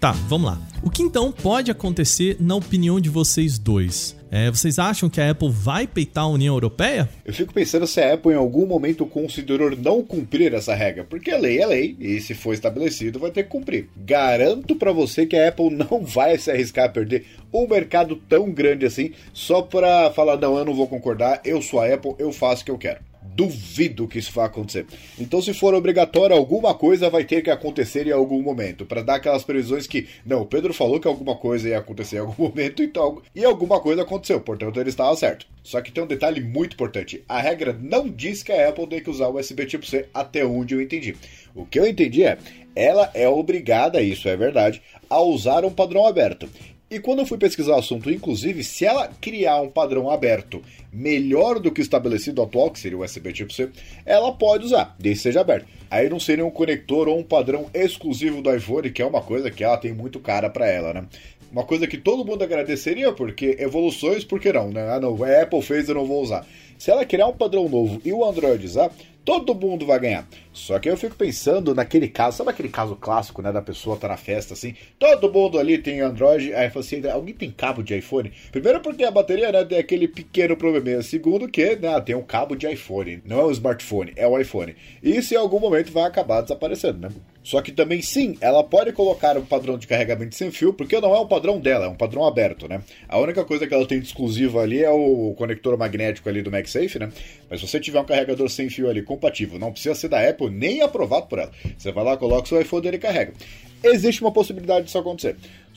Tá, 0.01 0.13
vamos 0.13 0.51
lá. 0.51 0.61
O 0.83 0.91
que 0.91 1.03
então 1.03 1.33
pode 1.33 1.71
acontecer 1.71 2.37
na 2.39 2.55
opinião 2.55 3.01
de 3.01 3.09
vocês 3.09 3.59
dois? 3.59 4.15
É, 4.31 4.51
vocês 4.51 4.79
acham 4.79 5.09
que 5.09 5.21
a 5.21 5.31
Apple 5.31 5.51
vai 5.51 5.87
peitar 5.87 6.25
a 6.25 6.29
União 6.29 6.55
Europeia? 6.55 7.09
Eu 7.25 7.33
fico 7.33 7.55
pensando 7.55 7.87
se 7.87 8.01
a 8.01 8.15
Apple 8.15 8.33
em 8.33 8.37
algum 8.37 8.67
momento 8.67 9.07
considerou 9.07 9.75
não 9.77 10.03
cumprir 10.03 10.53
essa 10.53 10.75
regra, 10.75 11.05
porque 11.05 11.31
a 11.31 11.39
lei 11.39 11.61
é 11.61 11.67
lei 11.67 11.97
e 11.99 12.21
se 12.21 12.35
for 12.35 12.53
estabelecido 12.53 13.19
vai 13.19 13.31
ter 13.31 13.45
que 13.45 13.49
cumprir. 13.49 13.89
Garanto 13.97 14.77
para 14.77 14.93
você 14.93 15.27
que 15.27 15.37
a 15.37 15.49
Apple 15.49 15.71
não 15.75 16.05
vai 16.05 16.37
se 16.39 16.51
arriscar 16.51 16.87
a 16.87 16.91
perder 16.91 17.25
um 17.53 17.67
mercado 17.67 18.17
tão 18.29 18.51
grande 18.51 18.85
assim 18.85 19.13
só 19.33 19.63
para 19.63 20.11
falar 20.11 20.37
não, 20.37 20.59
eu 20.59 20.65
não 20.65 20.75
vou 20.75 20.87
concordar, 20.87 21.41
eu 21.45 21.63
sou 21.63 21.81
a 21.81 21.87
Apple, 21.87 22.15
eu 22.19 22.33
faço 22.33 22.63
o 22.63 22.65
que 22.67 22.71
eu 22.71 22.79
quero. 22.79 23.01
Duvido 23.37 24.09
que 24.09 24.19
isso 24.19 24.33
vá 24.33 24.47
acontecer. 24.47 24.87
Então, 25.19 25.43
se 25.43 25.53
for 25.53 25.75
obrigatório, 25.75 26.35
alguma 26.35 26.75
coisa 26.75 27.11
vai 27.11 27.23
ter 27.23 27.43
que 27.43 27.51
acontecer 27.51 28.07
em 28.07 28.13
algum 28.13 28.41
momento. 28.41 28.87
para 28.87 29.03
dar 29.03 29.17
aquelas 29.17 29.45
previsões 29.45 29.87
que, 29.87 30.09
não, 30.25 30.41
o 30.41 30.47
Pedro 30.47 30.73
falou 30.73 30.99
que 30.99 31.07
alguma 31.07 31.37
coisa 31.37 31.69
ia 31.69 31.79
acontecer 31.79 32.17
em 32.17 32.21
algum 32.21 32.45
momento, 32.49 32.83
então. 32.83 33.21
E 33.35 33.45
alguma 33.45 33.79
coisa 33.79 34.03
aconteceu, 34.03 34.41
portanto 34.41 34.81
ele 34.81 34.89
estava 34.89 35.15
certo. 35.15 35.47
Só 35.63 35.83
que 35.83 35.93
tem 35.93 36.03
um 36.03 36.07
detalhe 36.07 36.41
muito 36.41 36.73
importante: 36.73 37.23
a 37.29 37.39
regra 37.39 37.77
não 37.79 38.09
diz 38.09 38.43
que 38.43 38.53
a 38.53 38.69
Apple 38.71 38.87
tem 38.87 39.03
que 39.03 39.11
usar 39.11 39.29
USB 39.29 39.67
tipo 39.67 39.85
C, 39.85 40.09
até 40.15 40.45
onde 40.45 40.75
eu 40.75 40.81
entendi. 40.81 41.15
O 41.55 41.67
que 41.67 41.79
eu 41.79 41.87
entendi 41.87 42.25
é, 42.25 42.39
ela 42.75 43.11
é 43.13 43.29
obrigada, 43.29 44.01
isso 44.01 44.29
é 44.29 44.37
verdade, 44.37 44.81
a 45.11 45.21
usar 45.21 45.65
um 45.65 45.71
padrão 45.71 46.07
aberto. 46.07 46.49
E 46.89 47.01
quando 47.01 47.19
eu 47.19 47.27
fui 47.27 47.37
pesquisar 47.37 47.75
o 47.75 47.79
assunto, 47.81 48.09
inclusive, 48.09 48.63
se 48.63 48.85
ela 48.85 49.09
criar 49.21 49.61
um 49.61 49.69
padrão 49.69 50.09
aberto 50.09 50.63
melhor 50.93 51.59
do 51.59 51.73
que 51.73 51.81
o 51.81 51.83
estabelecido 51.83 52.41
atual, 52.41 52.71
que 52.71 52.79
seria 52.79 52.97
o 52.97 53.03
USB 53.03 53.33
tipo 53.33 53.53
C, 53.53 53.71
ela 54.05 54.31
pode 54.31 54.67
usar, 54.67 54.95
desde 54.97 55.19
que 55.19 55.23
seja 55.25 55.41
aberto. 55.41 55.67
Aí 55.91 56.09
não 56.09 56.21
seria 56.21 56.47
um 56.47 56.51
conector 56.51 57.09
ou 57.09 57.19
um 57.19 57.25
padrão 57.25 57.67
exclusivo 57.75 58.41
do 58.41 58.55
iPhone, 58.55 58.91
que 58.91 59.03
é 59.03 59.07
uma 59.07 59.21
coisa 59.21 59.51
que 59.51 59.65
ela 59.65 59.77
tem 59.77 59.93
muito 59.93 60.21
cara 60.21 60.49
para 60.49 60.69
ela, 60.69 60.95
né? 60.95 61.07
Uma 61.51 61.65
coisa 61.65 61.89
que 61.89 61.99
todo 61.99 62.25
mundo 62.25 62.45
agradeceria, 62.45 63.11
porque 63.11 63.57
evoluções, 63.59 64.25
por 64.25 64.39
que 64.39 64.53
não, 64.53 64.71
né? 64.71 64.89
Ah, 64.89 65.01
não, 65.01 65.21
a 65.25 65.43
Apple 65.43 65.63
fez, 65.63 65.89
eu 65.89 65.97
não 65.97 66.07
vou 66.07 66.23
usar. 66.23 66.47
Se 66.79 66.93
ela 66.93 67.05
criar 67.05 67.27
um 67.27 67.37
padrão 67.37 67.69
novo 67.69 68.01
e 68.05 68.13
o 68.13 68.25
Android 68.25 68.65
usar, 68.65 68.93
todo 69.27 69.57
mundo 69.57 69.85
vai 69.85 69.99
ganhar. 69.99 70.27
Só 70.53 70.79
que 70.79 70.89
eu 70.89 70.97
fico 70.97 71.17
pensando 71.17 71.75
naquele 71.75 72.07
caso, 72.09 72.37
sabe 72.39 72.51
aquele 72.51 72.69
caso 72.69 72.95
clássico, 72.95 73.43
né, 73.43 73.51
da 73.53 73.61
pessoa 73.61 73.97
tá 73.97 74.07
na 74.07 74.17
festa 74.17 74.55
assim, 74.55 74.75
todo 75.01 75.31
mundo 75.31 75.59
ali 75.59 75.77
tem 75.79 76.01
Android, 76.01 76.55
aí 76.55 76.71
fala 76.71 76.85
assim, 76.85 77.07
alguém 77.09 77.35
tem 77.35 77.51
cabo 77.51 77.83
de 77.83 77.99
iPhone? 77.99 78.33
Primeiro 78.53 78.81
porque 78.81 79.03
a 79.03 79.11
bateria, 79.11 79.51
né, 79.51 79.65
tem 79.65 79.79
aquele 79.79 80.07
pequeno 80.07 80.57
problema. 80.57 81.03
Segundo 81.03 81.49
que, 81.49 81.75
né, 81.75 82.01
tem 82.01 82.15
um 82.15 82.23
cabo 82.23 82.55
de 82.55 82.69
iPhone, 82.69 83.21
não 83.27 83.41
é 83.41 83.45
um 83.47 83.51
smartphone, 83.51 84.13
é 84.15 84.29
o 84.29 84.39
iPhone. 84.39 84.77
Isso 85.03 85.35
em 85.35 85.37
algum 85.37 85.59
momento 85.59 85.93
vai 85.93 86.05
acabar 86.05 86.43
desaparecendo, 86.43 87.01
né? 87.01 87.09
Só 87.47 87.63
que 87.63 87.71
também 87.71 88.03
sim, 88.03 88.37
ela 88.41 88.65
pode 88.65 88.91
colocar 88.91 89.39
um 89.39 89.47
padrão 89.47 89.79
de 89.79 89.87
carregamento 89.87 90.35
sem 90.35 90.51
fio, 90.51 90.73
porque 90.73 91.01
não 91.01 91.15
é 91.15 91.21
um 91.21 91.29
padrão 91.29 91.61
dela, 91.61 91.87
é 91.87 91.89
um 91.89 91.95
padrão 91.95 92.27
aberto, 92.27 92.67
né? 92.67 92.83
A 93.09 93.21
única 93.21 93.45
coisa 93.45 93.69
que 93.69 93.73
ela 93.73 93.87
tem 93.87 94.01
de 94.01 94.07
exclusiva 94.07 94.63
ali 94.63 94.83
é 94.83 94.91
o 94.91 95.33
conector 95.39 95.79
magnético 95.79 96.29
ali 96.29 96.43
do 96.43 96.51
MagSafe, 96.51 96.99
né? 96.99 97.09
Mas 97.49 97.61
se 97.61 97.69
você 97.69 97.79
tiver 97.79 98.01
um 98.01 98.05
carregador 98.05 98.49
sem 98.49 98.69
fio 98.69 98.91
ali 98.91 99.01
compatível, 99.01 99.61
não 99.61 99.71
precisa 99.71 99.95
ser 99.95 100.09
da 100.09 100.29
Apple 100.29 100.51
nem 100.51 100.83
aprovado 100.83 101.29
por 101.29 101.39
ela. 101.39 101.53
Você 101.79 101.93
vai 101.93 102.03
lá, 102.03 102.17
coloca 102.17 102.43
o 102.43 102.49
seu 102.49 102.61
iPhone 102.61 102.85
e 102.85 102.89
ele 102.89 102.99
carrega. 102.99 103.33
Existe 103.81 104.23
uma 104.23 104.33
possibilidade 104.33 104.87
disso 104.87 104.99
acontecer 104.99 105.37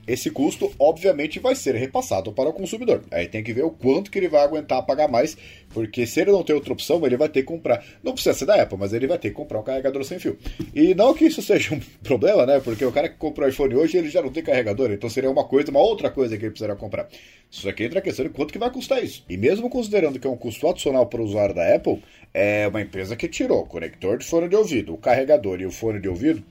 esse 0.09 0.31
custo 0.31 0.73
obviamente 0.79 1.39
vai 1.39 1.53
ser 1.53 1.75
repassado 1.75 2.31
para 2.31 2.49
o 2.49 2.53
consumidor. 2.53 3.03
Aí 3.11 3.27
tem 3.27 3.43
que 3.43 3.53
ver 3.53 3.63
o 3.63 3.69
quanto 3.69 4.09
que 4.09 4.17
ele 4.17 4.27
vai 4.27 4.41
aguentar 4.41 4.83
pagar 4.83 5.07
mais, 5.07 5.37
porque 5.69 6.07
se 6.07 6.19
ele 6.19 6.31
não 6.31 6.43
tem 6.43 6.55
outra 6.55 6.73
opção, 6.73 7.05
ele 7.05 7.15
vai 7.15 7.29
ter 7.29 7.41
que 7.41 7.47
comprar. 7.47 7.85
Não 8.03 8.13
precisa 8.13 8.33
ser 8.33 8.45
da 8.45 8.59
Apple, 8.59 8.77
mas 8.79 8.91
ele 8.91 9.05
vai 9.05 9.19
ter 9.19 9.29
que 9.29 9.35
comprar 9.35 9.59
um 9.59 9.63
carregador 9.63 10.03
sem 10.03 10.17
fio. 10.17 10.35
E 10.73 10.95
não 10.95 11.13
que 11.13 11.25
isso 11.25 11.43
seja 11.43 11.75
um 11.75 11.79
problema, 12.01 12.43
né? 12.43 12.59
Porque 12.59 12.83
o 12.83 12.91
cara 12.91 13.07
que 13.07 13.17
comprou 13.17 13.47
o 13.47 13.51
iPhone 13.51 13.75
hoje, 13.75 13.97
ele 13.97 14.09
já 14.09 14.19
não 14.19 14.31
tem 14.31 14.41
carregador, 14.41 14.91
então 14.91 15.07
seria 15.09 15.29
uma 15.29 15.43
coisa, 15.43 15.69
uma 15.69 15.79
outra 15.79 16.09
coisa 16.09 16.35
que 16.37 16.43
ele 16.43 16.51
precisaria 16.51 16.75
comprar. 16.75 17.07
Isso 17.51 17.69
aqui 17.69 17.83
entra 17.83 17.99
a 17.99 18.01
questão 18.01 18.25
de 18.25 18.31
quanto 18.31 18.51
que 18.51 18.57
vai 18.57 18.71
custar 18.71 19.03
isso. 19.03 19.23
E 19.29 19.37
mesmo 19.37 19.69
considerando 19.69 20.19
que 20.19 20.25
é 20.25 20.29
um 20.29 20.37
custo 20.37 20.67
adicional 20.67 21.05
para 21.05 21.21
o 21.21 21.23
usuário 21.23 21.53
da 21.53 21.75
Apple, 21.75 22.01
é 22.33 22.67
uma 22.67 22.81
empresa 22.81 23.15
que 23.15 23.27
tirou 23.27 23.61
o 23.61 23.65
conector 23.67 24.17
de 24.17 24.25
fone 24.25 24.49
de 24.49 24.55
ouvido, 24.55 24.95
o 24.95 24.97
carregador 24.97 25.61
e 25.61 25.67
o 25.67 25.71
fone 25.71 25.99
de 25.99 26.09
ouvido 26.09 26.43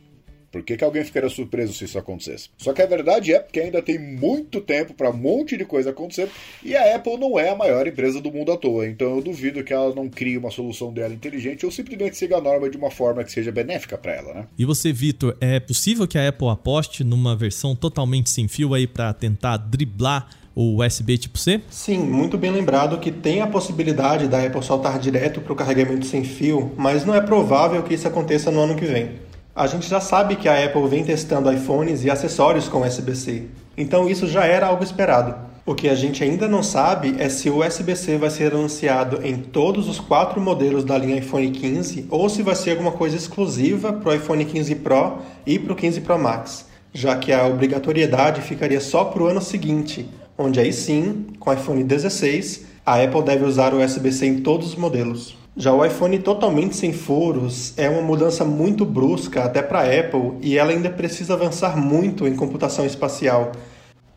Por 0.50 0.62
que, 0.62 0.76
que 0.76 0.85
alguém 0.85 1.05
ficaria 1.05 1.28
surpreso 1.28 1.75
se 1.75 1.85
isso 1.85 1.99
acontecesse? 1.99 2.49
Só 2.57 2.73
que 2.73 2.81
a 2.81 2.87
verdade 2.87 3.35
é 3.35 3.38
que 3.40 3.61
ainda 3.61 3.83
tem 3.83 3.99
muito 3.99 4.61
tempo 4.61 4.95
para 4.95 5.11
um 5.11 5.17
monte 5.17 5.57
de 5.57 5.64
coisa 5.64 5.90
acontecer 5.90 6.28
e 6.64 6.75
a 6.75 6.97
Apple 6.97 7.19
não 7.19 7.38
é 7.38 7.50
a 7.50 7.57
maior 7.57 7.87
empresa 7.87 8.21
do 8.21 8.33
mundo 8.33 8.52
à 8.52 8.57
toa. 8.57 8.87
Então 8.87 9.17
eu 9.17 9.23
duvido 9.23 9.62
que 9.62 9.73
ela 9.73 9.95
não 9.95 10.09
crie 10.09 10.38
uma 10.38 10.50
solução 10.50 10.93
dela 10.93 11.12
inteligente 11.12 11.67
ou 11.67 11.73
simplesmente 11.73 12.17
siga 12.17 12.37
a 12.37 12.40
norma 12.40 12.71
de 12.71 12.76
uma 12.76 12.90
forma 12.90 13.23
que 13.25 13.31
seja 13.31 13.52
benéfica 13.52 13.99
para 13.99 14.12
ela, 14.12 14.35
né? 14.35 14.47
E 14.59 14.64
você, 14.64 14.93
Vitor, 14.93 15.37
é 15.40 15.61
possível 15.61 16.07
que 16.07 16.17
a 16.17 16.28
Apple 16.28 16.49
aposte 16.49 17.05
numa 17.05 17.37
versão 17.37 17.76
totalmente 17.76 18.31
sem 18.31 18.49
fio 18.49 18.73
aí 18.75 18.87
para 18.87 19.12
tentar 19.12 19.59
driblar 19.59 20.31
o 20.55 20.83
USB 20.83 21.17
tipo 21.17 21.38
C? 21.38 21.61
Sim, 21.71 21.99
muito 21.99 22.37
bem 22.37 22.50
lembrado 22.50 22.99
que 22.99 23.12
tem 23.12 23.40
a 23.40 23.47
possibilidade 23.47 24.26
da 24.26 24.45
Apple 24.45 24.62
soltar 24.62 24.99
direto 24.99 25.40
para 25.40 25.52
o 25.52 25.57
carregamento 25.57 26.05
sem 26.05 26.25
fio, 26.25 26.73
mas 26.76 27.05
não 27.05 27.14
é 27.14 27.21
provável 27.21 27.81
que 27.85 27.95
isso 27.95 28.09
aconteça 28.09 28.50
no 28.50 28.61
ano 28.61 28.75
que 28.75 28.85
vem. 28.85 29.27
A 29.58 29.66
gente 29.66 29.88
já 29.90 30.00
sabe 30.00 30.36
que 30.36 30.48
a 30.48 30.64
Apple 30.64 30.86
vem 30.86 31.02
testando 31.02 31.52
iPhones 31.52 32.04
e 32.04 32.10
acessórios 32.12 32.68
com 32.68 32.86
USB-C, 32.86 33.46
então 33.76 34.08
isso 34.08 34.24
já 34.28 34.44
era 34.44 34.68
algo 34.68 34.84
esperado. 34.84 35.34
O 35.66 35.74
que 35.74 35.88
a 35.88 35.96
gente 35.96 36.22
ainda 36.22 36.46
não 36.46 36.62
sabe 36.62 37.16
é 37.18 37.28
se 37.28 37.50
o 37.50 37.66
USB-C 37.66 38.18
vai 38.18 38.30
ser 38.30 38.54
anunciado 38.54 39.18
em 39.26 39.36
todos 39.36 39.88
os 39.88 39.98
quatro 39.98 40.40
modelos 40.40 40.84
da 40.84 40.96
linha 40.96 41.18
iPhone 41.18 41.50
15 41.50 42.06
ou 42.08 42.28
se 42.28 42.40
vai 42.40 42.54
ser 42.54 42.70
alguma 42.70 42.92
coisa 42.92 43.16
exclusiva 43.16 43.92
para 43.92 44.10
o 44.10 44.14
iPhone 44.14 44.44
15 44.44 44.76
Pro 44.76 45.18
e 45.44 45.58
para 45.58 45.72
o 45.72 45.76
15 45.76 46.02
Pro 46.02 46.16
Max, 46.16 46.66
já 46.94 47.16
que 47.16 47.32
a 47.32 47.44
obrigatoriedade 47.44 48.40
ficaria 48.42 48.80
só 48.80 49.06
para 49.06 49.24
o 49.24 49.26
ano 49.26 49.40
seguinte, 49.40 50.08
onde 50.38 50.60
aí 50.60 50.72
sim, 50.72 51.26
com 51.40 51.50
o 51.50 51.52
iPhone 51.52 51.82
16, 51.82 52.64
a 52.86 53.02
Apple 53.02 53.24
deve 53.24 53.44
usar 53.44 53.74
o 53.74 53.84
USB-C 53.84 54.24
em 54.24 54.38
todos 54.38 54.68
os 54.68 54.76
modelos. 54.76 55.36
Já 55.60 55.72
o 55.72 55.84
iPhone 55.84 56.16
totalmente 56.20 56.76
sem 56.76 56.92
furos 56.92 57.74
é 57.76 57.90
uma 57.90 58.00
mudança 58.00 58.44
muito 58.44 58.84
brusca 58.84 59.42
até 59.42 59.60
para 59.60 59.80
a 59.80 60.00
Apple 60.00 60.34
e 60.40 60.56
ela 60.56 60.70
ainda 60.70 60.88
precisa 60.88 61.34
avançar 61.34 61.76
muito 61.76 62.28
em 62.28 62.36
computação 62.36 62.86
espacial. 62.86 63.50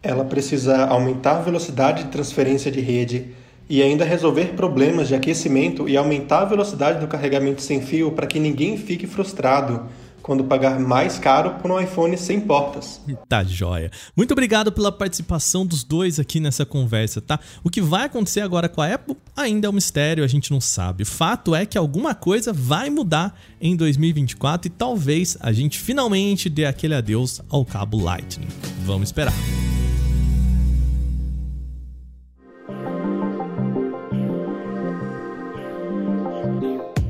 Ela 0.03 0.23
precisa 0.23 0.85
aumentar 0.85 1.37
a 1.37 1.41
velocidade 1.41 2.03
de 2.03 2.11
transferência 2.11 2.69
de 2.69 2.79
rede 2.79 3.31
e 3.67 3.81
ainda 3.81 4.05
resolver 4.05 4.53
problemas 4.55 5.07
de 5.07 5.15
aquecimento 5.15 5.89
e 5.89 5.97
aumentar 5.97 6.41
a 6.41 6.45
velocidade 6.45 6.99
do 6.99 7.07
carregamento 7.07 7.63
sem 7.63 7.81
fio 7.81 8.11
para 8.11 8.27
que 8.27 8.39
ninguém 8.39 8.77
fique 8.77 9.07
frustrado 9.07 9.87
quando 10.21 10.43
pagar 10.43 10.79
mais 10.79 11.17
caro 11.17 11.55
por 11.61 11.71
um 11.71 11.79
iPhone 11.79 12.17
sem 12.17 12.39
portas. 12.39 13.01
Tá 13.27 13.43
joia. 13.43 13.91
Muito 14.15 14.31
obrigado 14.31 14.71
pela 14.71 14.91
participação 14.91 15.65
dos 15.65 15.83
dois 15.83 16.19
aqui 16.19 16.39
nessa 16.39 16.65
conversa, 16.65 17.21
tá? 17.21 17.39
O 17.63 17.69
que 17.69 17.81
vai 17.81 18.05
acontecer 18.05 18.41
agora 18.41 18.69
com 18.69 18.81
a 18.81 18.93
Apple 18.93 19.17
ainda 19.35 19.67
é 19.67 19.69
um 19.69 19.73
mistério, 19.73 20.23
a 20.23 20.27
gente 20.27 20.51
não 20.51 20.61
sabe. 20.61 21.05
Fato 21.05 21.55
é 21.55 21.65
que 21.65 21.77
alguma 21.77 22.13
coisa 22.13 22.53
vai 22.53 22.89
mudar 22.89 23.37
em 23.59 23.75
2024 23.75 24.67
e 24.67 24.69
talvez 24.69 25.37
a 25.39 25.51
gente 25.51 25.79
finalmente 25.79 26.49
dê 26.49 26.65
aquele 26.65 26.95
adeus 26.95 27.41
ao 27.49 27.65
cabo 27.65 28.01
Lightning. 28.01 28.47
Vamos 28.85 29.09
esperar. 29.09 29.33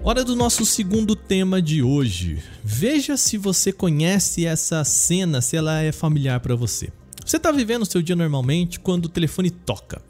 Hora 0.03 0.23
do 0.23 0.35
nosso 0.35 0.65
segundo 0.65 1.15
tema 1.15 1.61
de 1.61 1.83
hoje. 1.83 2.41
Veja 2.63 3.15
se 3.15 3.37
você 3.37 3.71
conhece 3.71 4.47
essa 4.47 4.83
cena, 4.83 5.41
se 5.41 5.55
ela 5.55 5.79
é 5.79 5.91
familiar 5.91 6.39
para 6.39 6.55
você. 6.55 6.89
Você 7.23 7.37
está 7.37 7.51
vivendo 7.51 7.83
o 7.83 7.85
seu 7.85 8.01
dia 8.01 8.15
normalmente 8.15 8.79
quando 8.79 9.05
o 9.05 9.09
telefone 9.09 9.51
toca. 9.51 10.01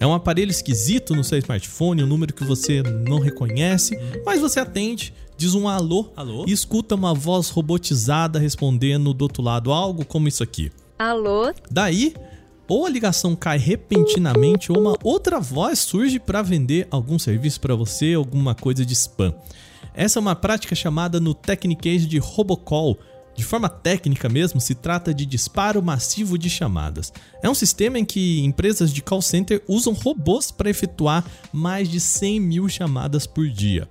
É 0.00 0.06
um 0.06 0.14
aparelho 0.14 0.50
esquisito 0.50 1.14
no 1.14 1.22
seu 1.22 1.36
smartphone, 1.36 2.02
um 2.02 2.06
número 2.06 2.32
que 2.32 2.42
você 2.42 2.82
não 2.82 3.18
reconhece, 3.18 3.98
mas 4.24 4.40
você 4.40 4.60
atende, 4.60 5.12
diz 5.36 5.54
um 5.54 5.68
alô, 5.68 6.10
alô? 6.16 6.46
e 6.48 6.52
escuta 6.52 6.94
uma 6.94 7.12
voz 7.12 7.50
robotizada 7.50 8.38
respondendo 8.38 9.12
do 9.12 9.22
outro 9.22 9.42
lado 9.42 9.70
algo 9.72 10.06
como 10.06 10.26
isso 10.26 10.42
aqui. 10.42 10.72
Alô? 10.98 11.52
Daí, 11.70 12.14
ou 12.68 12.86
a 12.86 12.90
ligação 12.90 13.36
cai 13.36 13.58
repentinamente 13.58 14.72
ou 14.72 14.78
uma 14.80 14.96
outra 15.02 15.40
voz 15.40 15.78
surge 15.78 16.18
para 16.18 16.42
vender 16.42 16.86
algum 16.90 17.18
serviço 17.18 17.60
para 17.60 17.74
você, 17.74 18.14
alguma 18.14 18.54
coisa 18.54 18.84
de 18.84 18.92
spam. 18.94 19.34
Essa 19.94 20.18
é 20.18 20.20
uma 20.20 20.34
prática 20.34 20.74
chamada 20.74 21.20
no 21.20 21.34
Technicase 21.34 22.06
de 22.06 22.18
robocall. 22.18 22.98
De 23.36 23.44
forma 23.44 23.68
técnica 23.68 24.28
mesmo, 24.28 24.60
se 24.60 24.74
trata 24.74 25.12
de 25.12 25.26
disparo 25.26 25.82
massivo 25.82 26.38
de 26.38 26.48
chamadas. 26.48 27.12
É 27.42 27.50
um 27.50 27.54
sistema 27.54 27.98
em 27.98 28.04
que 28.04 28.40
empresas 28.44 28.92
de 28.92 29.02
call 29.02 29.20
center 29.20 29.62
usam 29.68 29.92
robôs 29.92 30.50
para 30.52 30.70
efetuar 30.70 31.24
mais 31.52 31.88
de 31.88 31.98
100 31.98 32.40
mil 32.40 32.68
chamadas 32.68 33.26
por 33.26 33.48
dia. 33.48 33.88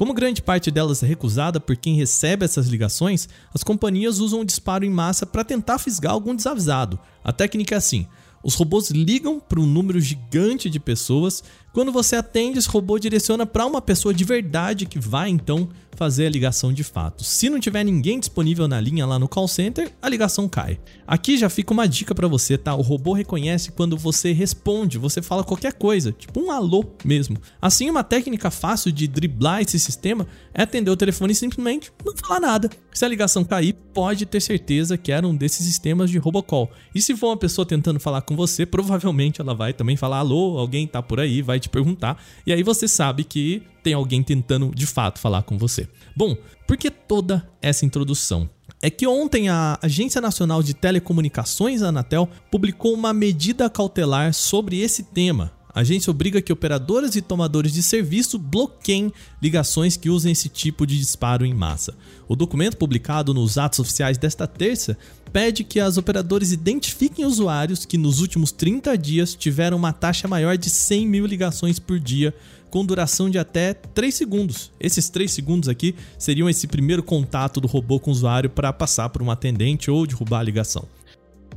Como 0.00 0.14
grande 0.14 0.40
parte 0.40 0.70
delas 0.70 1.02
é 1.02 1.06
recusada 1.06 1.60
por 1.60 1.76
quem 1.76 1.94
recebe 1.94 2.42
essas 2.42 2.68
ligações, 2.68 3.28
as 3.52 3.62
companhias 3.62 4.18
usam 4.18 4.40
o 4.40 4.44
disparo 4.46 4.82
em 4.82 4.88
massa 4.88 5.26
para 5.26 5.44
tentar 5.44 5.78
fisgar 5.78 6.14
algum 6.14 6.34
desavisado. 6.34 6.98
A 7.22 7.34
técnica 7.34 7.74
é 7.74 7.76
assim: 7.76 8.06
os 8.42 8.54
robôs 8.54 8.90
ligam 8.90 9.38
para 9.38 9.60
um 9.60 9.66
número 9.66 10.00
gigante 10.00 10.70
de 10.70 10.80
pessoas. 10.80 11.44
Quando 11.72 11.92
você 11.92 12.16
atende, 12.16 12.58
esse 12.58 12.68
robô 12.68 12.98
direciona 12.98 13.46
para 13.46 13.64
uma 13.64 13.80
pessoa 13.80 14.12
de 14.12 14.24
verdade 14.24 14.86
que 14.86 14.98
vai 14.98 15.28
então 15.28 15.68
fazer 16.00 16.26
a 16.26 16.30
ligação 16.30 16.72
de 16.72 16.82
fato. 16.82 17.22
Se 17.22 17.50
não 17.50 17.60
tiver 17.60 17.84
ninguém 17.84 18.18
disponível 18.18 18.66
na 18.66 18.80
linha 18.80 19.04
lá 19.04 19.18
no 19.18 19.28
call 19.28 19.46
center, 19.46 19.92
a 20.00 20.08
ligação 20.08 20.48
cai. 20.48 20.80
Aqui 21.06 21.36
já 21.36 21.50
fica 21.50 21.74
uma 21.74 21.86
dica 21.86 22.14
para 22.14 22.26
você, 22.26 22.56
tá? 22.56 22.74
O 22.74 22.80
robô 22.80 23.12
reconhece 23.12 23.70
quando 23.70 23.98
você 23.98 24.32
responde, 24.32 24.96
você 24.96 25.20
fala 25.20 25.44
qualquer 25.44 25.74
coisa, 25.74 26.10
tipo 26.10 26.40
um 26.40 26.50
alô 26.50 26.84
mesmo. 27.04 27.36
Assim, 27.60 27.90
uma 27.90 28.02
técnica 28.02 28.50
fácil 28.50 28.90
de 28.90 29.06
driblar 29.06 29.60
esse 29.60 29.78
sistema 29.78 30.26
é 30.54 30.62
atender 30.62 30.90
o 30.90 30.96
telefone 30.96 31.32
e 31.32 31.36
simplesmente 31.36 31.92
não 32.04 32.16
falar 32.16 32.40
nada. 32.40 32.70
Se 32.94 33.04
a 33.04 33.08
ligação 33.08 33.44
cair, 33.44 33.74
pode 33.92 34.24
ter 34.24 34.40
certeza 34.40 34.96
que 34.96 35.12
era 35.12 35.28
um 35.28 35.36
desses 35.36 35.66
sistemas 35.66 36.10
de 36.10 36.16
robocall. 36.16 36.70
E 36.94 37.02
se 37.02 37.14
for 37.14 37.28
uma 37.28 37.36
pessoa 37.36 37.66
tentando 37.66 38.00
falar 38.00 38.22
com 38.22 38.34
você, 38.34 38.64
provavelmente 38.64 39.40
ela 39.40 39.54
vai 39.54 39.74
também 39.74 39.96
falar 39.96 40.18
alô, 40.18 40.58
alguém 40.58 40.86
tá 40.86 41.02
por 41.02 41.20
aí, 41.20 41.42
vai 41.42 41.59
te 41.60 41.68
perguntar, 41.68 42.22
e 42.46 42.52
aí 42.52 42.62
você 42.62 42.88
sabe 42.88 43.24
que 43.24 43.62
tem 43.82 43.94
alguém 43.94 44.22
tentando 44.22 44.72
de 44.74 44.86
fato 44.86 45.18
falar 45.18 45.42
com 45.42 45.56
você. 45.56 45.88
Bom, 46.16 46.36
por 46.66 46.76
que 46.76 46.90
toda 46.90 47.48
essa 47.60 47.84
introdução? 47.84 48.48
É 48.82 48.88
que 48.88 49.06
ontem 49.06 49.48
a 49.48 49.78
Agência 49.82 50.20
Nacional 50.20 50.62
de 50.62 50.72
Telecomunicações, 50.72 51.82
a 51.82 51.88
Anatel, 51.88 52.28
publicou 52.50 52.94
uma 52.94 53.12
medida 53.12 53.68
cautelar 53.68 54.32
sobre 54.32 54.80
esse 54.80 55.02
tema. 55.02 55.52
A 55.72 55.80
agência 55.80 56.10
obriga 56.10 56.42
que 56.42 56.52
operadoras 56.52 57.14
e 57.14 57.22
tomadores 57.22 57.72
de 57.72 57.82
serviço 57.82 58.38
bloqueiem 58.38 59.12
ligações 59.40 59.96
que 59.96 60.10
usem 60.10 60.32
esse 60.32 60.48
tipo 60.48 60.86
de 60.86 60.98
disparo 60.98 61.46
em 61.46 61.54
massa. 61.54 61.94
O 62.28 62.34
documento 62.34 62.76
publicado 62.76 63.32
nos 63.32 63.56
atos 63.56 63.78
oficiais 63.78 64.18
desta 64.18 64.46
terça 64.46 64.98
pede 65.32 65.62
que 65.62 65.78
as 65.78 65.96
operadoras 65.96 66.52
identifiquem 66.52 67.24
usuários 67.24 67.84
que 67.84 67.96
nos 67.96 68.20
últimos 68.20 68.50
30 68.50 68.98
dias 68.98 69.34
tiveram 69.34 69.76
uma 69.76 69.92
taxa 69.92 70.26
maior 70.26 70.58
de 70.58 70.68
100 70.68 71.06
mil 71.06 71.26
ligações 71.26 71.78
por 71.78 72.00
dia 72.00 72.34
com 72.70 72.84
duração 72.84 73.28
de 73.28 73.38
até 73.38 73.74
3 73.74 74.14
segundos. 74.14 74.70
Esses 74.78 75.08
3 75.08 75.30
segundos 75.30 75.68
aqui 75.68 75.94
seriam 76.18 76.48
esse 76.48 76.66
primeiro 76.66 77.02
contato 77.02 77.60
do 77.60 77.68
robô 77.68 77.98
com 77.98 78.10
o 78.10 78.14
usuário 78.14 78.48
para 78.48 78.72
passar 78.72 79.08
por 79.08 79.22
um 79.22 79.30
atendente 79.30 79.90
ou 79.90 80.06
derrubar 80.06 80.40
a 80.40 80.44
ligação. 80.44 80.86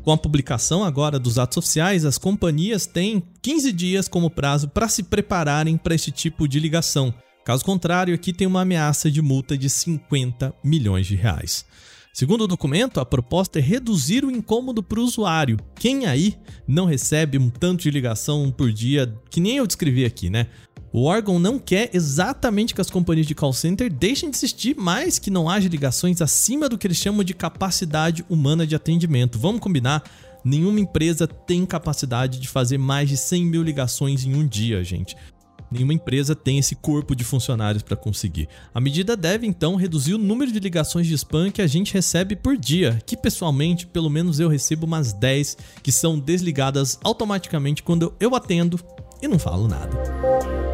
Com 0.03 0.11
a 0.11 0.17
publicação 0.17 0.83
agora 0.83 1.17
dos 1.17 1.39
atos 1.39 1.57
oficiais, 1.59 2.03
as 2.03 2.17
companhias 2.17 2.85
têm 2.85 3.23
15 3.41 3.71
dias 3.71 4.07
como 4.09 4.29
prazo 4.29 4.67
para 4.67 4.89
se 4.89 5.01
prepararem 5.01 5.77
para 5.77 5.95
esse 5.95 6.11
tipo 6.11 6.45
de 6.45 6.59
ligação. 6.59 7.13
Caso 7.45 7.63
contrário, 7.63 8.13
aqui 8.13 8.33
tem 8.33 8.45
uma 8.45 8.61
ameaça 8.63 9.09
de 9.09 9.21
multa 9.21 9.57
de 9.57 9.69
50 9.69 10.53
milhões 10.61 11.07
de 11.07 11.15
reais. 11.15 11.65
Segundo 12.13 12.43
o 12.43 12.47
documento, 12.47 12.99
a 12.99 13.05
proposta 13.05 13.59
é 13.59 13.61
reduzir 13.61 14.25
o 14.25 14.29
incômodo 14.29 14.83
para 14.83 14.99
o 14.99 15.03
usuário. 15.03 15.57
Quem 15.73 16.05
aí 16.05 16.35
não 16.67 16.85
recebe 16.85 17.37
um 17.37 17.49
tanto 17.49 17.83
de 17.83 17.89
ligação 17.89 18.51
por 18.51 18.73
dia, 18.73 19.11
que 19.29 19.39
nem 19.39 19.55
eu 19.55 19.65
descrevi 19.65 20.03
aqui, 20.03 20.29
né? 20.29 20.47
O 20.95 21.05
órgão 21.05 21.39
não 21.39 21.57
quer 21.57 21.89
exatamente 21.91 22.75
que 22.75 22.79
as 22.79 22.91
companhias 22.91 23.25
de 23.25 23.33
call 23.33 23.51
center 23.51 23.91
deixem 23.91 24.29
de 24.29 24.37
existir, 24.37 24.75
mas 24.77 25.17
que 25.17 25.31
não 25.31 25.49
haja 25.49 25.67
ligações 25.67 26.21
acima 26.21 26.69
do 26.69 26.77
que 26.77 26.85
eles 26.85 26.97
chamam 26.97 27.23
de 27.23 27.33
capacidade 27.33 28.23
humana 28.29 28.67
de 28.67 28.75
atendimento. 28.75 29.39
Vamos 29.39 29.59
combinar? 29.59 30.03
Nenhuma 30.45 30.79
empresa 30.79 31.25
tem 31.25 31.65
capacidade 31.65 32.39
de 32.39 32.47
fazer 32.47 32.77
mais 32.77 33.09
de 33.09 33.17
100 33.17 33.43
mil 33.43 33.63
ligações 33.63 34.23
em 34.23 34.35
um 34.35 34.45
dia, 34.45 34.83
gente. 34.83 35.17
Nenhuma 35.71 35.95
empresa 35.95 36.35
tem 36.35 36.59
esse 36.59 36.75
corpo 36.75 37.15
de 37.15 37.23
funcionários 37.23 37.81
para 37.81 37.97
conseguir. 37.97 38.47
A 38.71 38.79
medida 38.79 39.17
deve 39.17 39.47
então 39.47 39.75
reduzir 39.75 40.13
o 40.13 40.19
número 40.19 40.51
de 40.51 40.59
ligações 40.59 41.07
de 41.07 41.15
spam 41.15 41.49
que 41.49 41.63
a 41.63 41.65
gente 41.65 41.91
recebe 41.91 42.35
por 42.35 42.55
dia, 42.55 43.01
que 43.03 43.17
pessoalmente, 43.17 43.87
pelo 43.87 44.11
menos 44.11 44.39
eu 44.39 44.47
recebo 44.47 44.85
umas 44.85 45.11
10 45.11 45.57
que 45.81 45.91
são 45.91 46.19
desligadas 46.19 46.99
automaticamente 47.03 47.81
quando 47.81 48.13
eu 48.19 48.35
atendo 48.35 48.79
e 49.23 49.27
não 49.27 49.39
falo 49.39 49.67
nada. 49.67 50.72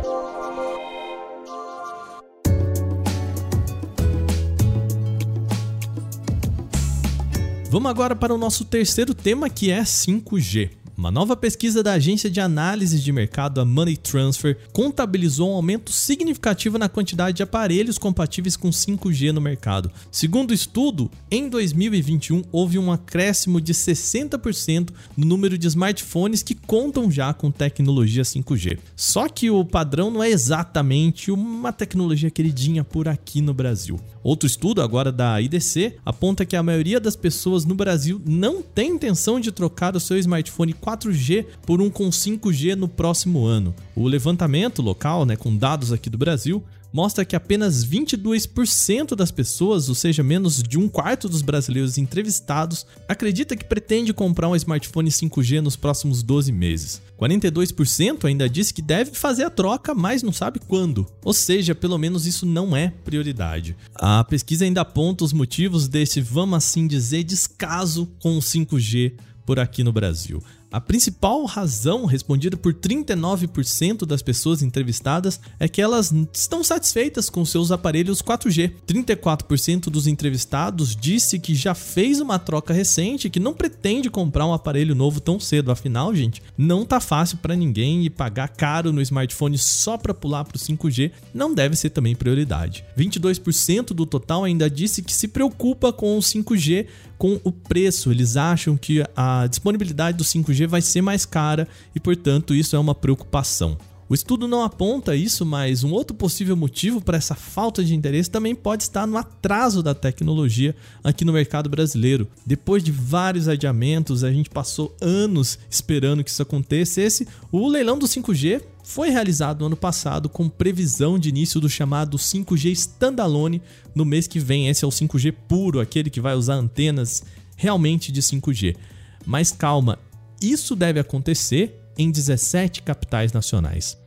Vamos 7.72 7.92
agora 7.92 8.16
para 8.16 8.34
o 8.34 8.38
nosso 8.38 8.66
terceiro 8.66 9.14
tema 9.14 9.48
que 9.48 9.70
é 9.70 9.84
5G. 9.84 10.72
Uma 11.00 11.12
nova 11.12 11.34
pesquisa 11.34 11.82
da 11.82 11.94
agência 11.94 12.30
de 12.30 12.42
análise 12.42 13.00
de 13.00 13.10
mercado, 13.14 13.62
a 13.62 13.66
Money 13.66 13.96
Transfer, 13.96 14.58
contabilizou 14.74 15.50
um 15.50 15.56
aumento 15.56 15.94
significativo 15.94 16.78
na 16.78 16.90
quantidade 16.90 17.38
de 17.38 17.44
aparelhos 17.44 17.98
compatíveis 17.98 18.58
com 18.58 18.70
5G 18.70 19.32
no 19.32 19.40
mercado. 19.40 19.90
Segundo 20.12 20.52
o 20.52 20.54
estudo, 20.54 21.10
em 21.32 21.48
2021 21.48 22.44
houve 22.52 22.78
um 22.78 22.92
acréscimo 22.92 23.62
de 23.62 23.74
60% 23.74 24.90
no 25.16 25.26
número 25.26 25.58
de 25.58 25.68
smartphones 25.68 26.44
que 26.44 26.54
contam 26.54 27.10
já 27.10 27.34
com 27.34 27.50
tecnologia 27.50 28.24
5G. 28.24 28.80
Só 28.94 29.30
que 29.30 29.50
o 29.50 29.64
padrão 29.64 30.12
não 30.12 30.22
é 30.22 30.30
exatamente 30.30 31.32
uma 31.32 31.72
tecnologia 31.72 32.30
queridinha 32.30 32.84
por 32.84 33.08
aqui 33.08 33.40
no 33.40 33.54
Brasil. 33.54 33.98
Outro 34.22 34.48
estudo, 34.48 34.82
agora 34.82 35.14
da 35.14 35.40
IDC, 35.40 35.96
aponta 36.06 36.46
que 36.46 36.58
a 36.58 36.62
maioria 36.62 37.00
das 37.00 37.16
pessoas 37.16 37.64
no 37.64 37.74
Brasil 37.74 38.22
não 38.26 38.62
tem 38.62 38.92
intenção 38.92 39.40
de 39.40 39.50
trocar 39.50 39.96
o 39.96 40.00
seu 40.00 40.18
smartphone 40.18 40.74
4G 40.98 41.46
por 41.66 41.82
um 41.82 41.90
com 41.90 42.10
5G 42.10 42.76
no 42.76 42.88
próximo 42.88 43.46
ano. 43.46 43.74
O 43.96 44.08
levantamento 44.08 44.82
local, 44.82 45.26
né, 45.26 45.36
com 45.36 45.56
dados 45.56 45.92
aqui 45.92 46.10
do 46.10 46.18
Brasil, 46.18 46.64
mostra 46.92 47.24
que 47.24 47.36
apenas 47.36 47.86
22% 47.86 49.16
das 49.16 49.32
pessoas, 49.32 49.90
ou 49.90 49.96
seja, 49.96 50.24
menos 50.24 50.64
de 50.64 50.78
um 50.78 50.88
quarto 50.88 51.30
dos 51.30 51.42
brasileiros 51.42 51.98
entrevistados, 51.98 52.86
acredita 53.08 53.56
que 53.56 53.64
pretende 53.64 54.14
comprar 54.14 54.50
um 54.50 54.56
smartphone 54.56 55.10
5G 55.10 55.62
nos 55.62 55.76
próximos 55.76 56.24
12 56.24 56.52
meses. 56.52 57.02
42% 57.20 58.26
ainda 58.26 58.50
diz 58.50 58.72
que 58.72 58.82
deve 58.82 59.12
fazer 59.12 59.44
a 59.44 59.50
troca, 59.50 59.94
mas 59.94 60.24
não 60.24 60.32
sabe 60.32 60.60
quando. 60.60 61.06
Ou 61.24 61.34
seja, 61.34 61.76
pelo 61.76 61.98
menos 61.98 62.26
isso 62.26 62.46
não 62.46 62.76
é 62.76 62.92
prioridade. 63.06 63.76
A 63.94 64.24
pesquisa 64.24 64.66
ainda 64.66 64.82
aponta 64.82 65.24
os 65.24 65.34
motivos 65.34 65.88
desse, 65.88 66.22
vamos 66.22 66.58
assim 66.58 66.88
dizer, 66.88 67.24
descaso 67.24 68.10
com 68.20 68.38
o 68.38 68.42
5G 68.42 69.14
por 69.46 69.60
aqui 69.60 69.84
no 69.84 69.92
Brasil. 69.92 70.44
A 70.72 70.80
principal 70.80 71.46
razão, 71.46 72.06
respondida 72.06 72.56
por 72.56 72.76
39% 72.76 74.06
das 74.06 74.22
pessoas 74.22 74.62
entrevistadas, 74.62 75.40
é 75.60 75.68
que 75.68 75.82
elas 75.82 76.14
estão 76.32 76.64
satisfeitas 76.64 77.28
com 77.28 77.44
seus 77.44 77.72
aparelhos 77.72 78.22
4G. 78.22 78.74
34% 78.88 79.86
dos 79.86 80.06
entrevistados 80.06 80.96
disse 80.96 81.40
que 81.40 81.56
já 81.56 81.74
fez 81.74 82.20
uma 82.20 82.38
troca 82.38 82.72
recente 82.72 83.26
e 83.26 83.30
que 83.32 83.40
não 83.40 83.54
pretende 83.54 84.12
comprar 84.12 84.46
um 84.46 84.54
aparelho 84.54 84.94
novo 84.94 85.20
tão 85.20 85.40
cedo. 85.40 85.72
Afinal, 85.72 86.14
gente, 86.14 86.40
não 86.56 86.86
tá 86.86 87.00
fácil 87.00 87.38
para 87.38 87.56
ninguém 87.56 88.06
e 88.06 88.10
pagar 88.10 88.50
caro 88.50 88.94
no 88.94 89.02
smartphone 89.02 89.58
só 89.58 89.98
para 89.98 90.14
pular 90.14 90.46
para 90.46 90.56
o 90.56 90.60
5G 90.60 91.12
não 91.34 91.54
deve 91.54 91.76
ser 91.76 91.90
também 91.90 92.16
prioridade. 92.16 92.86
22% 92.96 93.88
do 93.88 94.06
total 94.06 94.44
ainda 94.44 94.70
disse 94.70 95.02
que 95.02 95.14
se 95.14 95.28
preocupa 95.28 95.92
com 95.92 96.16
o 96.16 96.22
5G 96.22 96.86
com 97.20 97.40
o 97.44 97.52
preço. 97.52 98.10
Eles 98.10 98.36
acham 98.36 98.76
que 98.76 99.04
a 99.16 99.46
disponibilidade 99.46 100.18
do 100.18 100.24
5G 100.24 100.66
vai 100.66 100.82
ser 100.82 101.02
mais 101.02 101.26
cara 101.26 101.68
e, 101.94 102.00
portanto, 102.00 102.56
isso 102.56 102.76
é 102.76 102.80
uma 102.80 102.96
preocupação. 102.96 103.78
O 104.10 104.16
estudo 104.16 104.48
não 104.48 104.64
aponta 104.64 105.16
isso, 105.16 105.46
mas 105.46 105.84
um 105.84 105.92
outro 105.92 106.18
possível 106.18 106.56
motivo 106.56 107.00
para 107.00 107.16
essa 107.16 107.36
falta 107.36 107.84
de 107.84 107.94
interesse 107.94 108.28
também 108.28 108.56
pode 108.56 108.82
estar 108.82 109.06
no 109.06 109.16
atraso 109.16 109.84
da 109.84 109.94
tecnologia 109.94 110.76
aqui 111.04 111.24
no 111.24 111.32
mercado 111.32 111.70
brasileiro. 111.70 112.28
Depois 112.44 112.84
de 112.84 112.92
vários 112.92 113.48
adiamentos, 113.48 114.24
a 114.24 114.34
gente 114.34 114.50
passou 114.50 114.98
anos 115.00 115.60
esperando 115.70 116.24
que 116.24 116.32
isso 116.32 116.42
acontecesse. 116.42 117.28
O 117.52 117.68
leilão 117.68 118.00
do 118.00 118.08
5G 118.08 118.64
foi 118.84 119.12
realizado 119.12 119.60
no 119.60 119.68
ano 119.68 119.78
passado 119.78 120.28
com 120.28 120.50
previsão 120.50 121.20
de 121.20 121.30
início 121.30 121.62
do 121.62 121.70
chamado 121.70 122.18
5G 122.18 122.72
Standalone 122.72 123.62
no 123.94 124.06
mês 124.06 124.26
que 124.26 124.40
vem. 124.40 124.70
Esse 124.70 124.84
é 124.84 124.88
o 124.88 124.92
5G 124.92 125.36
puro, 125.48 125.80
aquele 125.80 126.10
que 126.10 126.20
vai 126.20 126.34
usar 126.34 126.56
antenas 126.56 127.22
realmente 127.56 128.12
de 128.12 128.24
5G. 128.24 128.76
Mas 129.24 129.52
calma, 129.52 130.00
isso 130.42 130.76
deve 130.76 131.00
acontecer 131.00 131.80
em 131.96 132.10
17 132.10 132.82
capitais 132.82 133.34
nacionais. 133.34 133.99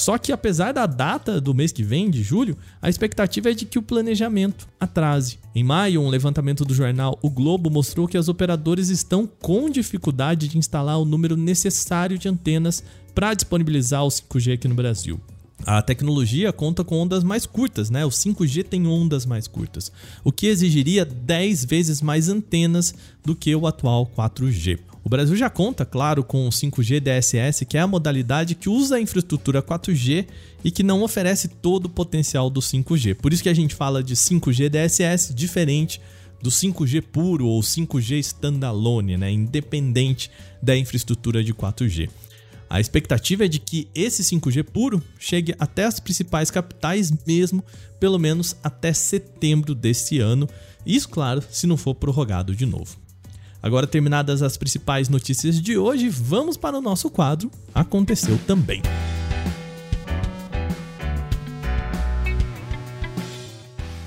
Só 0.00 0.16
que 0.16 0.32
apesar 0.32 0.72
da 0.72 0.86
data 0.86 1.38
do 1.38 1.54
mês 1.54 1.72
que 1.72 1.82
vem, 1.82 2.10
de 2.10 2.22
julho, 2.22 2.56
a 2.80 2.88
expectativa 2.88 3.50
é 3.50 3.52
de 3.52 3.66
que 3.66 3.78
o 3.78 3.82
planejamento 3.82 4.66
atrase. 4.80 5.38
Em 5.54 5.62
maio, 5.62 6.00
um 6.00 6.08
levantamento 6.08 6.64
do 6.64 6.72
jornal 6.72 7.18
O 7.20 7.28
Globo 7.28 7.68
mostrou 7.68 8.08
que 8.08 8.16
as 8.16 8.26
operadoras 8.26 8.88
estão 8.88 9.26
com 9.26 9.68
dificuldade 9.68 10.48
de 10.48 10.56
instalar 10.56 10.98
o 10.98 11.04
número 11.04 11.36
necessário 11.36 12.16
de 12.16 12.30
antenas 12.30 12.82
para 13.14 13.34
disponibilizar 13.34 14.02
o 14.02 14.08
5G 14.08 14.54
aqui 14.54 14.66
no 14.66 14.74
Brasil. 14.74 15.20
A 15.66 15.82
tecnologia 15.82 16.50
conta 16.50 16.82
com 16.82 16.96
ondas 16.96 17.22
mais 17.22 17.44
curtas, 17.44 17.90
né? 17.90 18.02
O 18.06 18.08
5G 18.08 18.64
tem 18.64 18.86
ondas 18.86 19.26
mais 19.26 19.46
curtas, 19.46 19.92
o 20.24 20.32
que 20.32 20.46
exigiria 20.46 21.04
10 21.04 21.66
vezes 21.66 22.00
mais 22.00 22.30
antenas 22.30 22.94
do 23.22 23.36
que 23.36 23.54
o 23.54 23.66
atual 23.66 24.10
4G. 24.16 24.78
O 25.02 25.08
Brasil 25.08 25.34
já 25.34 25.48
conta, 25.48 25.86
claro, 25.86 26.22
com 26.22 26.46
o 26.46 26.50
5G 26.50 27.00
DSS, 27.00 27.64
que 27.64 27.78
é 27.78 27.80
a 27.80 27.86
modalidade 27.86 28.54
que 28.54 28.68
usa 28.68 28.96
a 28.96 29.00
infraestrutura 29.00 29.62
4G 29.62 30.26
e 30.62 30.70
que 30.70 30.82
não 30.82 31.02
oferece 31.02 31.48
todo 31.48 31.86
o 31.86 31.88
potencial 31.88 32.50
do 32.50 32.60
5G. 32.60 33.14
Por 33.14 33.32
isso 33.32 33.42
que 33.42 33.48
a 33.48 33.54
gente 33.54 33.74
fala 33.74 34.02
de 34.02 34.14
5G 34.14 34.68
DSS 34.68 35.32
diferente 35.34 36.00
do 36.42 36.50
5G 36.50 37.02
puro 37.02 37.46
ou 37.46 37.60
5G 37.60 38.18
standalone, 38.18 39.16
né, 39.16 39.30
independente 39.32 40.30
da 40.62 40.76
infraestrutura 40.76 41.42
de 41.42 41.54
4G. 41.54 42.08
A 42.68 42.78
expectativa 42.78 43.46
é 43.46 43.48
de 43.48 43.58
que 43.58 43.88
esse 43.94 44.22
5G 44.22 44.62
puro 44.62 45.02
chegue 45.18 45.54
até 45.58 45.84
as 45.86 45.98
principais 45.98 46.50
capitais 46.50 47.10
mesmo, 47.26 47.64
pelo 47.98 48.18
menos 48.18 48.54
até 48.62 48.92
setembro 48.92 49.74
desse 49.74 50.20
ano. 50.20 50.48
Isso, 50.86 51.08
claro, 51.08 51.42
se 51.50 51.66
não 51.66 51.76
for 51.76 51.94
prorrogado 51.96 52.54
de 52.54 52.64
novo. 52.64 52.99
Agora, 53.62 53.86
terminadas 53.86 54.42
as 54.42 54.56
principais 54.56 55.10
notícias 55.10 55.60
de 55.60 55.76
hoje, 55.76 56.08
vamos 56.08 56.56
para 56.56 56.78
o 56.78 56.80
nosso 56.80 57.10
quadro 57.10 57.50
Aconteceu 57.74 58.38
Também. 58.46 58.80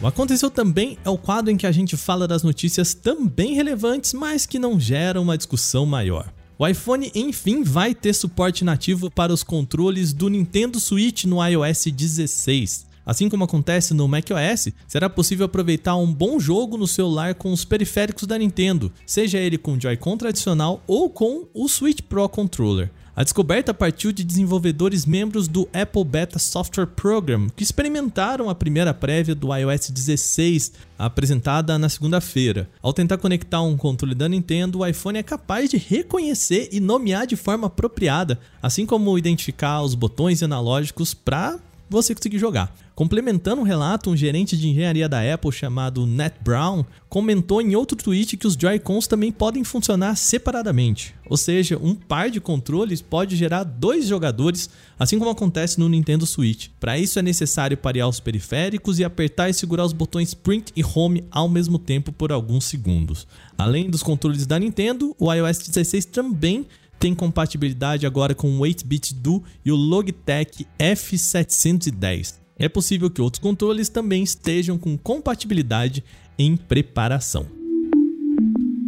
O 0.01 0.07
Aconteceu 0.07 0.49
Também 0.49 0.97
é 1.05 1.09
o 1.09 1.17
quadro 1.19 1.51
em 1.51 1.55
que 1.55 1.67
a 1.67 1.71
gente 1.71 1.95
fala 1.95 2.27
das 2.27 2.41
notícias 2.41 2.95
também 2.95 3.53
relevantes, 3.53 4.11
mas 4.13 4.47
que 4.47 4.57
não 4.57 4.79
geram 4.79 5.21
uma 5.21 5.37
discussão 5.37 5.85
maior. 5.85 6.33
O 6.57 6.67
iPhone, 6.67 7.11
enfim, 7.13 7.63
vai 7.63 7.93
ter 7.93 8.13
suporte 8.13 8.63
nativo 8.65 9.11
para 9.11 9.31
os 9.31 9.43
controles 9.43 10.13
do 10.13 10.29
Nintendo 10.29 10.79
Switch 10.79 11.25
no 11.25 11.45
iOS 11.45 11.85
16. 11.91 12.92
Assim 13.05 13.29
como 13.29 13.43
acontece 13.43 13.93
no 13.93 14.07
macOS, 14.07 14.69
será 14.87 15.09
possível 15.09 15.45
aproveitar 15.45 15.95
um 15.95 16.11
bom 16.11 16.39
jogo 16.39 16.77
no 16.77 16.87
celular 16.87 17.35
com 17.35 17.51
os 17.51 17.65
periféricos 17.65 18.25
da 18.25 18.37
Nintendo, 18.37 18.91
seja 19.05 19.37
ele 19.37 19.57
com 19.57 19.73
o 19.73 19.81
Joy-Con 19.81 20.17
tradicional 20.17 20.81
ou 20.87 21.09
com 21.09 21.47
o 21.53 21.67
Switch 21.67 22.01
Pro 22.01 22.27
Controller. 22.29 22.89
A 23.15 23.23
descoberta 23.23 23.75
partiu 23.75 24.11
de 24.11 24.23
desenvolvedores 24.23 25.05
membros 25.05 25.47
do 25.47 25.69
Apple 25.71 26.03
Beta 26.03 26.39
Software 26.39 26.87
Program, 26.87 27.47
que 27.55 27.61
experimentaram 27.61 28.49
a 28.49 28.55
primeira 28.55 28.91
prévia 28.91 29.35
do 29.35 29.55
iOS 29.55 29.91
16, 29.91 30.71
apresentada 30.97 31.77
na 31.77 31.89
segunda-feira. 31.89 32.67
Ao 32.81 32.91
tentar 32.91 33.19
conectar 33.19 33.61
um 33.61 33.77
controle 33.77 34.15
da 34.15 34.27
Nintendo, 34.27 34.79
o 34.79 34.85
iPhone 34.87 35.19
é 35.19 35.23
capaz 35.23 35.69
de 35.69 35.77
reconhecer 35.77 36.69
e 36.71 36.79
nomear 36.79 37.27
de 37.27 37.35
forma 37.35 37.67
apropriada, 37.67 38.39
assim 38.59 38.83
como 38.83 39.15
identificar 39.15 39.83
os 39.83 39.93
botões 39.93 40.41
analógicos 40.41 41.13
para 41.13 41.59
você 41.89 42.15
conseguir 42.15 42.39
jogar. 42.39 42.73
Complementando 42.95 43.61
o 43.61 43.65
relato, 43.65 44.11
um 44.11 44.15
gerente 44.15 44.55
de 44.55 44.69
engenharia 44.69 45.09
da 45.09 45.33
Apple 45.33 45.51
chamado 45.51 46.05
Nat 46.05 46.35
Brown 46.43 46.85
comentou 47.09 47.59
em 47.59 47.75
outro 47.75 47.97
tweet 47.97 48.37
que 48.37 48.45
os 48.45 48.53
Joy-Cons 48.53 49.07
também 49.07 49.31
podem 49.31 49.63
funcionar 49.63 50.15
separadamente, 50.15 51.15
ou 51.27 51.35
seja, 51.35 51.79
um 51.81 51.95
par 51.95 52.29
de 52.29 52.39
controles 52.39 53.01
pode 53.01 53.35
gerar 53.35 53.63
dois 53.63 54.07
jogadores, 54.07 54.69
assim 54.99 55.17
como 55.17 55.31
acontece 55.31 55.79
no 55.79 55.89
Nintendo 55.89 56.27
Switch. 56.27 56.67
Para 56.79 56.99
isso 56.99 57.17
é 57.17 57.23
necessário 57.23 57.75
parear 57.75 58.07
os 58.07 58.19
periféricos 58.19 58.99
e 58.99 59.03
apertar 59.03 59.49
e 59.49 59.53
segurar 59.53 59.85
os 59.85 59.93
botões 59.93 60.35
Print 60.35 60.71
e 60.75 60.83
Home 60.83 61.23
ao 61.31 61.49
mesmo 61.49 61.79
tempo 61.79 62.11
por 62.11 62.31
alguns 62.31 62.65
segundos. 62.65 63.27
Além 63.57 63.89
dos 63.89 64.03
controles 64.03 64.45
da 64.45 64.59
Nintendo, 64.59 65.15
o 65.17 65.33
iOS 65.33 65.57
16 65.59 66.05
também 66.05 66.67
tem 67.03 67.13
compatibilidade 67.13 68.05
agora 68.05 68.33
com 68.33 68.49
o 68.49 68.59
8-bit 68.61 69.13
Do 69.15 69.43
e 69.65 69.69
o 69.73 69.75
Logitech 69.75 70.65
F710. 70.79 72.35
É 72.57 72.69
possível 72.69 73.09
que 73.09 73.21
outros 73.21 73.41
controles 73.41 73.89
também 73.89 74.23
estejam 74.23 74.77
com 74.77 74.97
compatibilidade 74.97 76.01
em 76.39 76.55
preparação. 76.55 77.45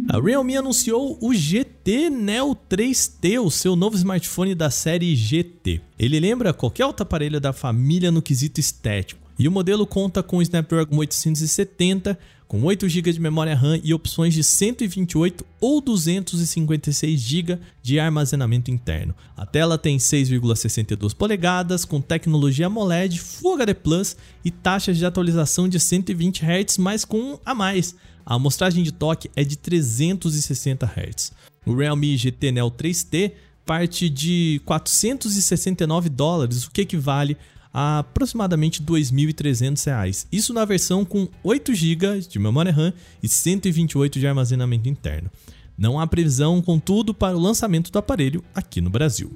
A 0.08 0.18
Realme 0.18 0.56
anunciou 0.56 1.18
o 1.20 1.34
GT 1.34 2.08
Neo 2.08 2.56
3T, 2.56 3.38
o 3.38 3.50
seu 3.50 3.76
novo 3.76 3.96
smartphone 3.96 4.54
da 4.54 4.70
série 4.70 5.14
GT. 5.14 5.82
Ele 5.98 6.18
lembra 6.18 6.54
qualquer 6.54 6.86
outro 6.86 7.02
aparelho 7.02 7.38
da 7.38 7.52
família 7.52 8.10
no 8.10 8.22
quesito 8.22 8.58
estético. 8.58 9.25
E 9.38 9.46
o 9.46 9.52
modelo 9.52 9.86
conta 9.86 10.22
com 10.22 10.38
o 10.38 10.42
Snapdragon 10.42 10.96
870, 10.96 12.18
com 12.48 12.62
8 12.62 12.88
GB 12.88 13.12
de 13.12 13.20
memória 13.20 13.54
RAM 13.54 13.78
e 13.82 13.92
opções 13.92 14.32
de 14.32 14.42
128 14.42 15.44
ou 15.60 15.80
256 15.80 17.20
GB 17.20 17.58
de 17.82 18.00
armazenamento 18.00 18.70
interno. 18.70 19.14
A 19.36 19.44
tela 19.44 19.76
tem 19.76 19.98
6,62 19.98 21.14
polegadas, 21.14 21.84
com 21.84 22.00
tecnologia 22.00 22.66
AMOLED, 22.66 23.20
Full 23.20 23.54
HD 23.54 23.74
Plus 23.74 24.16
e 24.44 24.50
taxas 24.50 24.96
de 24.96 25.04
atualização 25.04 25.68
de 25.68 25.78
120 25.78 26.42
Hz, 26.44 26.78
mas 26.78 27.04
com 27.04 27.18
um 27.18 27.38
a 27.44 27.54
mais. 27.54 27.94
A 28.24 28.34
amostragem 28.36 28.82
de 28.82 28.92
toque 28.92 29.30
é 29.36 29.44
de 29.44 29.56
360 29.56 30.86
Hz. 30.86 31.32
O 31.66 31.74
Realme 31.74 32.16
GT 32.16 32.52
Neo 32.52 32.70
3T 32.70 33.32
parte 33.66 34.08
de 34.08 34.62
469 34.64 36.08
dólares, 36.08 36.64
o 36.64 36.70
que 36.70 36.82
equivale 36.82 37.36
a 37.78 37.98
aproximadamente 37.98 38.80
R$ 38.80 38.86
2.300. 38.86 40.26
Isso 40.32 40.54
na 40.54 40.64
versão 40.64 41.04
com 41.04 41.28
8 41.44 41.74
GB 41.74 42.20
de 42.20 42.38
memória 42.38 42.72
RAM 42.72 42.90
e 43.22 43.28
128 43.28 44.18
de 44.18 44.26
armazenamento 44.26 44.88
interno. 44.88 45.30
Não 45.76 46.00
há 46.00 46.06
previsão, 46.06 46.62
contudo, 46.62 47.12
para 47.12 47.36
o 47.36 47.40
lançamento 47.40 47.92
do 47.92 47.98
aparelho 47.98 48.42
aqui 48.54 48.80
no 48.80 48.88
Brasil. 48.88 49.30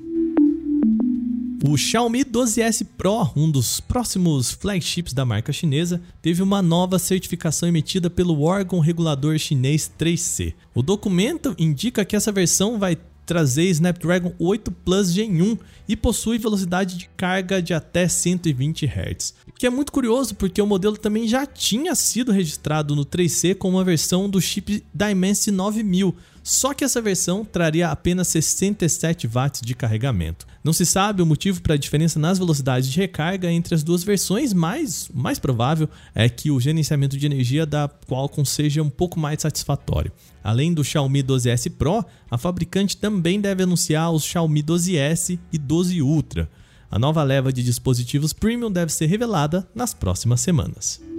O 1.62 1.76
Xiaomi 1.76 2.24
12S 2.24 2.86
Pro, 2.96 3.30
um 3.36 3.50
dos 3.50 3.78
próximos 3.78 4.50
flagships 4.50 5.12
da 5.12 5.26
marca 5.26 5.52
chinesa, 5.52 6.00
teve 6.22 6.42
uma 6.42 6.62
nova 6.62 6.98
certificação 6.98 7.68
emitida 7.68 8.08
pelo 8.08 8.40
órgão 8.40 8.80
regulador 8.80 9.38
chinês 9.38 9.92
3C. 9.98 10.54
O 10.74 10.80
documento 10.80 11.54
indica 11.58 12.06
que 12.06 12.16
essa 12.16 12.32
versão 12.32 12.78
vai 12.78 12.96
trazer 13.30 13.66
Snapdragon 13.66 14.34
8 14.40 14.72
Plus 14.72 15.12
Gen 15.12 15.40
1 15.40 15.58
e 15.88 15.94
possui 15.94 16.36
velocidade 16.36 16.98
de 16.98 17.08
carga 17.16 17.62
de 17.62 17.72
até 17.72 18.08
120 18.08 18.86
Hz. 18.86 19.34
O 19.46 19.52
que 19.52 19.68
é 19.68 19.70
muito 19.70 19.92
curioso 19.92 20.34
porque 20.34 20.60
o 20.60 20.66
modelo 20.66 20.96
também 20.96 21.28
já 21.28 21.46
tinha 21.46 21.94
sido 21.94 22.32
registrado 22.32 22.96
no 22.96 23.06
3C 23.06 23.54
com 23.54 23.70
uma 23.70 23.84
versão 23.84 24.28
do 24.28 24.40
chip 24.40 24.84
Dimensity 24.92 25.52
9000, 25.52 26.16
só 26.42 26.74
que 26.74 26.82
essa 26.82 27.00
versão 27.00 27.44
traria 27.44 27.88
apenas 27.88 28.26
67 28.26 29.28
watts 29.28 29.60
de 29.60 29.76
carregamento. 29.76 30.44
Não 30.62 30.74
se 30.74 30.84
sabe 30.84 31.22
o 31.22 31.26
motivo 31.26 31.62
para 31.62 31.74
a 31.74 31.78
diferença 31.78 32.18
nas 32.18 32.38
velocidades 32.38 32.90
de 32.90 33.00
recarga 33.00 33.50
entre 33.50 33.74
as 33.74 33.82
duas 33.82 34.04
versões, 34.04 34.52
mas 34.52 35.08
o 35.08 35.16
mais 35.16 35.38
provável 35.38 35.88
é 36.14 36.28
que 36.28 36.50
o 36.50 36.60
gerenciamento 36.60 37.16
de 37.16 37.24
energia 37.24 37.64
da 37.64 37.88
Qualcomm 38.06 38.44
seja 38.44 38.82
um 38.82 38.90
pouco 38.90 39.18
mais 39.18 39.40
satisfatório. 39.40 40.12
Além 40.44 40.74
do 40.74 40.84
Xiaomi 40.84 41.22
12S 41.22 41.70
Pro, 41.70 42.04
a 42.30 42.36
fabricante 42.36 42.98
também 42.98 43.40
deve 43.40 43.62
anunciar 43.62 44.12
os 44.12 44.22
Xiaomi 44.22 44.62
12S 44.62 45.38
e 45.50 45.56
12 45.56 46.02
Ultra. 46.02 46.50
A 46.90 46.98
nova 46.98 47.22
leva 47.22 47.50
de 47.50 47.62
dispositivos 47.62 48.34
premium 48.34 48.70
deve 48.70 48.92
ser 48.92 49.06
revelada 49.06 49.66
nas 49.74 49.94
próximas 49.94 50.42
semanas. 50.42 51.09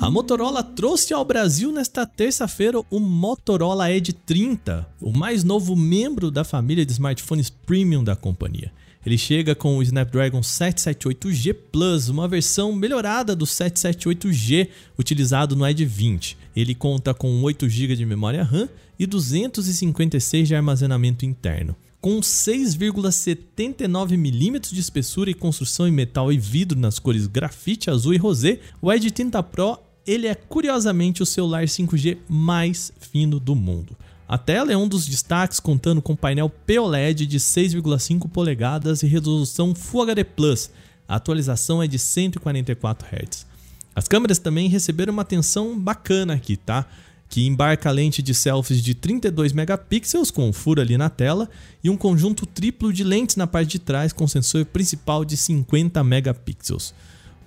A 0.00 0.08
Motorola 0.08 0.62
trouxe 0.62 1.12
ao 1.12 1.24
Brasil 1.24 1.72
nesta 1.72 2.06
terça-feira 2.06 2.80
o 2.88 3.00
Motorola 3.00 3.90
Edge 3.90 4.12
30, 4.12 4.88
o 5.00 5.10
mais 5.10 5.42
novo 5.42 5.74
membro 5.74 6.30
da 6.30 6.44
família 6.44 6.86
de 6.86 6.92
smartphones 6.92 7.50
premium 7.50 8.04
da 8.04 8.14
companhia. 8.14 8.70
Ele 9.04 9.18
chega 9.18 9.56
com 9.56 9.76
o 9.76 9.82
Snapdragon 9.82 10.40
778G 10.40 11.52
Plus, 11.72 12.08
uma 12.08 12.28
versão 12.28 12.72
melhorada 12.72 13.34
do 13.34 13.44
778G 13.44 14.68
utilizado 14.96 15.56
no 15.56 15.66
Edge 15.66 15.84
20. 15.84 16.38
Ele 16.54 16.76
conta 16.76 17.12
com 17.12 17.42
8 17.42 17.68
GB 17.68 17.96
de 17.96 18.06
memória 18.06 18.44
RAM 18.44 18.68
e 18.98 19.04
256 19.04 20.46
de 20.46 20.54
armazenamento 20.54 21.26
interno. 21.26 21.74
Com 22.00 22.20
6,79 22.20 24.12
mm 24.12 24.60
de 24.60 24.78
espessura 24.78 25.28
e 25.28 25.34
construção 25.34 25.88
em 25.88 25.92
metal 25.92 26.32
e 26.32 26.38
vidro 26.38 26.78
nas 26.78 27.00
cores 27.00 27.26
grafite, 27.26 27.90
azul 27.90 28.14
e 28.14 28.16
rosé, 28.16 28.60
o 28.80 28.92
Edge 28.92 29.10
30 29.10 29.42
Pro 29.42 29.76
ele 30.08 30.26
é 30.26 30.34
curiosamente 30.34 31.22
o 31.22 31.26
celular 31.26 31.64
5G 31.64 32.16
mais 32.26 32.90
fino 32.98 33.38
do 33.38 33.54
mundo. 33.54 33.94
A 34.26 34.38
tela 34.38 34.72
é 34.72 34.76
um 34.76 34.88
dos 34.88 35.06
destaques, 35.06 35.60
contando 35.60 36.00
com 36.00 36.16
painel 36.16 36.48
POLED 36.48 37.26
de 37.26 37.38
6,5 37.38 38.26
polegadas 38.30 39.02
e 39.02 39.06
resolução 39.06 39.74
Full 39.74 40.02
HD 40.02 40.24
Plus. 40.24 40.70
A 41.06 41.16
atualização 41.16 41.82
é 41.82 41.86
de 41.86 41.98
144 41.98 43.06
Hz. 43.06 43.46
As 43.94 44.08
câmeras 44.08 44.38
também 44.38 44.66
receberam 44.68 45.12
uma 45.12 45.22
atenção 45.22 45.78
bacana 45.78 46.34
aqui, 46.34 46.56
tá? 46.56 46.86
Que 47.28 47.46
embarca 47.46 47.90
lente 47.90 48.22
de 48.22 48.34
selfies 48.34 48.82
de 48.82 48.94
32 48.94 49.52
megapixels 49.52 50.30
com 50.30 50.48
um 50.48 50.54
furo 50.54 50.80
ali 50.80 50.96
na 50.96 51.10
tela 51.10 51.50
e 51.84 51.90
um 51.90 51.98
conjunto 51.98 52.46
triplo 52.46 52.94
de 52.94 53.04
lentes 53.04 53.36
na 53.36 53.46
parte 53.46 53.72
de 53.72 53.78
trás 53.78 54.10
com 54.10 54.26
sensor 54.26 54.64
principal 54.64 55.22
de 55.22 55.36
50 55.36 56.02
megapixels. 56.02 56.94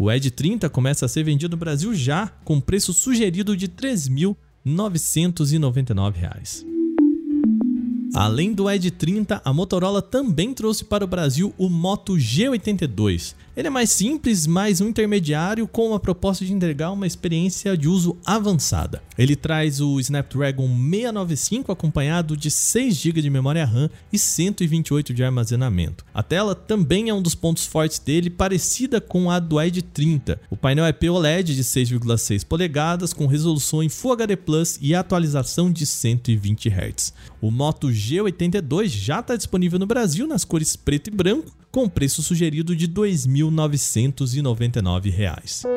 O 0.03 0.11
Edge 0.11 0.31
30 0.31 0.67
começa 0.67 1.05
a 1.05 1.07
ser 1.07 1.23
vendido 1.23 1.55
no 1.55 1.59
Brasil 1.59 1.93
já 1.93 2.25
com 2.43 2.59
preço 2.59 2.91
sugerido 2.91 3.55
de 3.55 3.67
R$ 3.67 3.73
3.999. 4.65 6.65
Além 8.15 8.51
do 8.51 8.67
Edge 8.67 8.89
30, 8.89 9.43
a 9.45 9.53
Motorola 9.53 10.01
também 10.01 10.55
trouxe 10.55 10.83
para 10.83 11.05
o 11.05 11.07
Brasil 11.07 11.53
o 11.55 11.69
Moto 11.69 12.13
G82. 12.13 13.35
Ele 13.55 13.67
é 13.67 13.69
mais 13.69 13.89
simples, 13.89 14.47
mais 14.47 14.79
um 14.79 14.87
intermediário 14.87 15.67
com 15.67 15.93
a 15.93 15.99
proposta 15.99 16.45
de 16.45 16.53
entregar 16.53 16.89
uma 16.89 17.05
experiência 17.05 17.75
de 17.75 17.85
uso 17.85 18.17
avançada. 18.25 19.03
Ele 19.17 19.35
traz 19.35 19.81
o 19.81 19.99
Snapdragon 19.99 20.69
695 20.69 21.69
acompanhado 21.69 22.37
de 22.37 22.49
6 22.49 22.95
GB 22.95 23.21
de 23.21 23.29
memória 23.29 23.65
RAM 23.65 23.89
e 24.11 24.17
128 24.17 25.13
de 25.13 25.21
armazenamento. 25.21 26.05
A 26.13 26.23
tela 26.23 26.55
também 26.55 27.09
é 27.09 27.13
um 27.13 27.21
dos 27.21 27.35
pontos 27.35 27.65
fortes 27.65 27.99
dele, 27.99 28.29
parecida 28.29 29.01
com 29.01 29.29
a 29.29 29.37
do 29.37 29.61
Edge 29.61 29.81
30. 29.81 30.39
O 30.49 30.55
painel 30.55 30.85
é 30.85 30.93
POLED 30.93 31.53
de 31.53 31.63
6,6 31.65 32.45
polegadas 32.45 33.11
com 33.11 33.27
resolução 33.27 33.83
em 33.83 33.89
Full 33.89 34.13
HD 34.13 34.37
Plus 34.37 34.79
e 34.81 34.95
atualização 34.95 35.69
de 35.69 35.85
120 35.85 36.69
Hz. 36.69 37.13
O 37.41 37.51
Moto 37.51 37.89
G82 37.89 38.87
já 38.87 39.19
está 39.19 39.35
disponível 39.35 39.77
no 39.77 39.85
Brasil 39.85 40.25
nas 40.25 40.45
cores 40.45 40.77
preto 40.77 41.09
e 41.09 41.11
branco 41.11 41.51
com 41.71 41.87
preço 41.87 42.21
sugerido 42.21 42.75
de 42.75 42.85
R$ 42.85 43.27
2.999. 43.41 45.65
E 45.65 45.67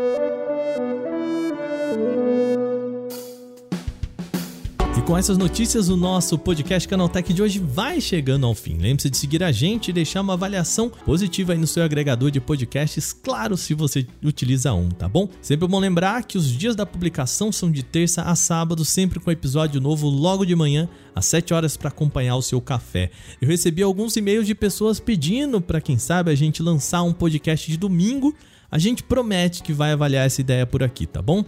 com 5.04 5.18
essas 5.18 5.36
notícias, 5.36 5.90
o 5.90 5.96
nosso 5.96 6.38
podcast 6.38 6.88
Canaltech 6.88 7.30
de 7.32 7.42
hoje 7.42 7.58
vai 7.58 8.00
chegando 8.00 8.46
ao 8.46 8.54
fim. 8.54 8.78
Lembre-se 8.78 9.10
de 9.10 9.18
seguir 9.18 9.42
a 9.42 9.52
gente 9.52 9.88
e 9.88 9.92
deixar 9.92 10.22
uma 10.22 10.32
avaliação 10.32 10.88
positiva 10.88 11.52
aí 11.52 11.58
no 11.58 11.66
seu 11.66 11.82
agregador 11.82 12.30
de 12.30 12.40
podcasts, 12.40 13.12
claro, 13.12 13.54
se 13.54 13.74
você 13.74 14.06
utiliza 14.22 14.72
um, 14.72 14.88
tá 14.88 15.06
bom? 15.06 15.28
Sempre 15.42 15.68
bom 15.68 15.78
lembrar 15.78 16.24
que 16.24 16.38
os 16.38 16.50
dias 16.50 16.74
da 16.74 16.86
publicação 16.86 17.52
são 17.52 17.70
de 17.70 17.82
terça 17.82 18.22
a 18.22 18.34
sábado, 18.34 18.82
sempre 18.82 19.20
com 19.20 19.30
episódio 19.30 19.80
novo 19.80 20.08
logo 20.08 20.46
de 20.46 20.56
manhã, 20.56 20.88
às 21.14 21.26
7 21.26 21.52
horas, 21.52 21.76
para 21.76 21.88
acompanhar 21.88 22.36
o 22.36 22.42
seu 22.42 22.60
café. 22.60 23.10
Eu 23.42 23.48
recebi 23.48 23.82
alguns 23.82 24.16
e-mails 24.16 24.46
de 24.46 24.54
pessoas 24.54 24.98
pedindo 25.00 25.60
para 25.60 25.82
quem 25.82 25.98
sabe 25.98 26.30
a 26.30 26.34
gente 26.34 26.62
lançar 26.62 27.02
um 27.02 27.12
podcast 27.12 27.70
de 27.70 27.76
domingo. 27.76 28.34
A 28.74 28.78
gente 28.78 29.04
promete 29.04 29.62
que 29.62 29.72
vai 29.72 29.92
avaliar 29.92 30.26
essa 30.26 30.40
ideia 30.40 30.66
por 30.66 30.82
aqui, 30.82 31.06
tá 31.06 31.22
bom? 31.22 31.44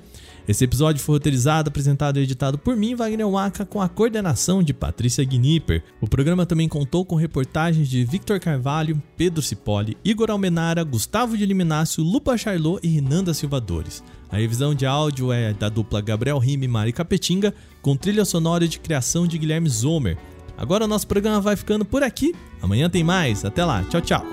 Esse 0.47 0.63
episódio 0.63 1.03
foi 1.03 1.17
roteirizado, 1.17 1.71
apresentado 1.71 2.21
e 2.21 2.23
editado 2.23 2.57
por 2.57 2.77
mim, 2.77 2.95
Wagner 2.95 3.29
Waka, 3.29 3.67
com 3.67 3.83
a 3.83 3.89
coordenação 3.89 4.63
de 4.63 4.73
Patrícia 4.73 5.25
Gnipper. 5.25 5.83
O 6.01 6.07
programa 6.07 6.47
também 6.47 6.69
contou 6.69 7.05
com 7.05 7.17
reportagens 7.17 7.89
de 7.89 8.05
Victor 8.05 8.39
Carvalho, 8.39 9.03
Pedro 9.17 9.43
Cipoli, 9.43 9.97
Igor 10.05 10.31
Almenara, 10.31 10.85
Gustavo 10.85 11.37
de 11.37 11.45
Liminácio, 11.45 12.05
Lupa 12.05 12.39
Charlot 12.39 12.79
e 12.87 12.89
Renanda 12.89 13.35
Silvadores. 13.35 14.05
A 14.31 14.37
revisão 14.37 14.73
de 14.73 14.87
áudio 14.87 15.33
é 15.33 15.53
da 15.53 15.69
dupla 15.69 16.01
Gabriel 16.01 16.39
Rime 16.39 16.67
e 16.67 16.69
Mari 16.69 16.93
Capetinga, 16.93 17.53
com 17.83 17.97
trilha 17.97 18.25
sonora 18.25 18.69
de 18.69 18.79
criação 18.79 19.27
de 19.27 19.37
Guilherme 19.37 19.69
Zomer. 19.69 20.17
Agora 20.57 20.85
o 20.85 20.89
nosso 20.89 21.09
programa 21.09 21.41
vai 21.41 21.57
ficando 21.57 21.85
por 21.85 22.05
aqui. 22.05 22.37
Amanhã 22.63 22.89
tem 22.89 23.03
mais. 23.03 23.45
Até 23.45 23.65
lá. 23.65 23.83
Tchau, 23.83 24.01
tchau. 24.01 24.25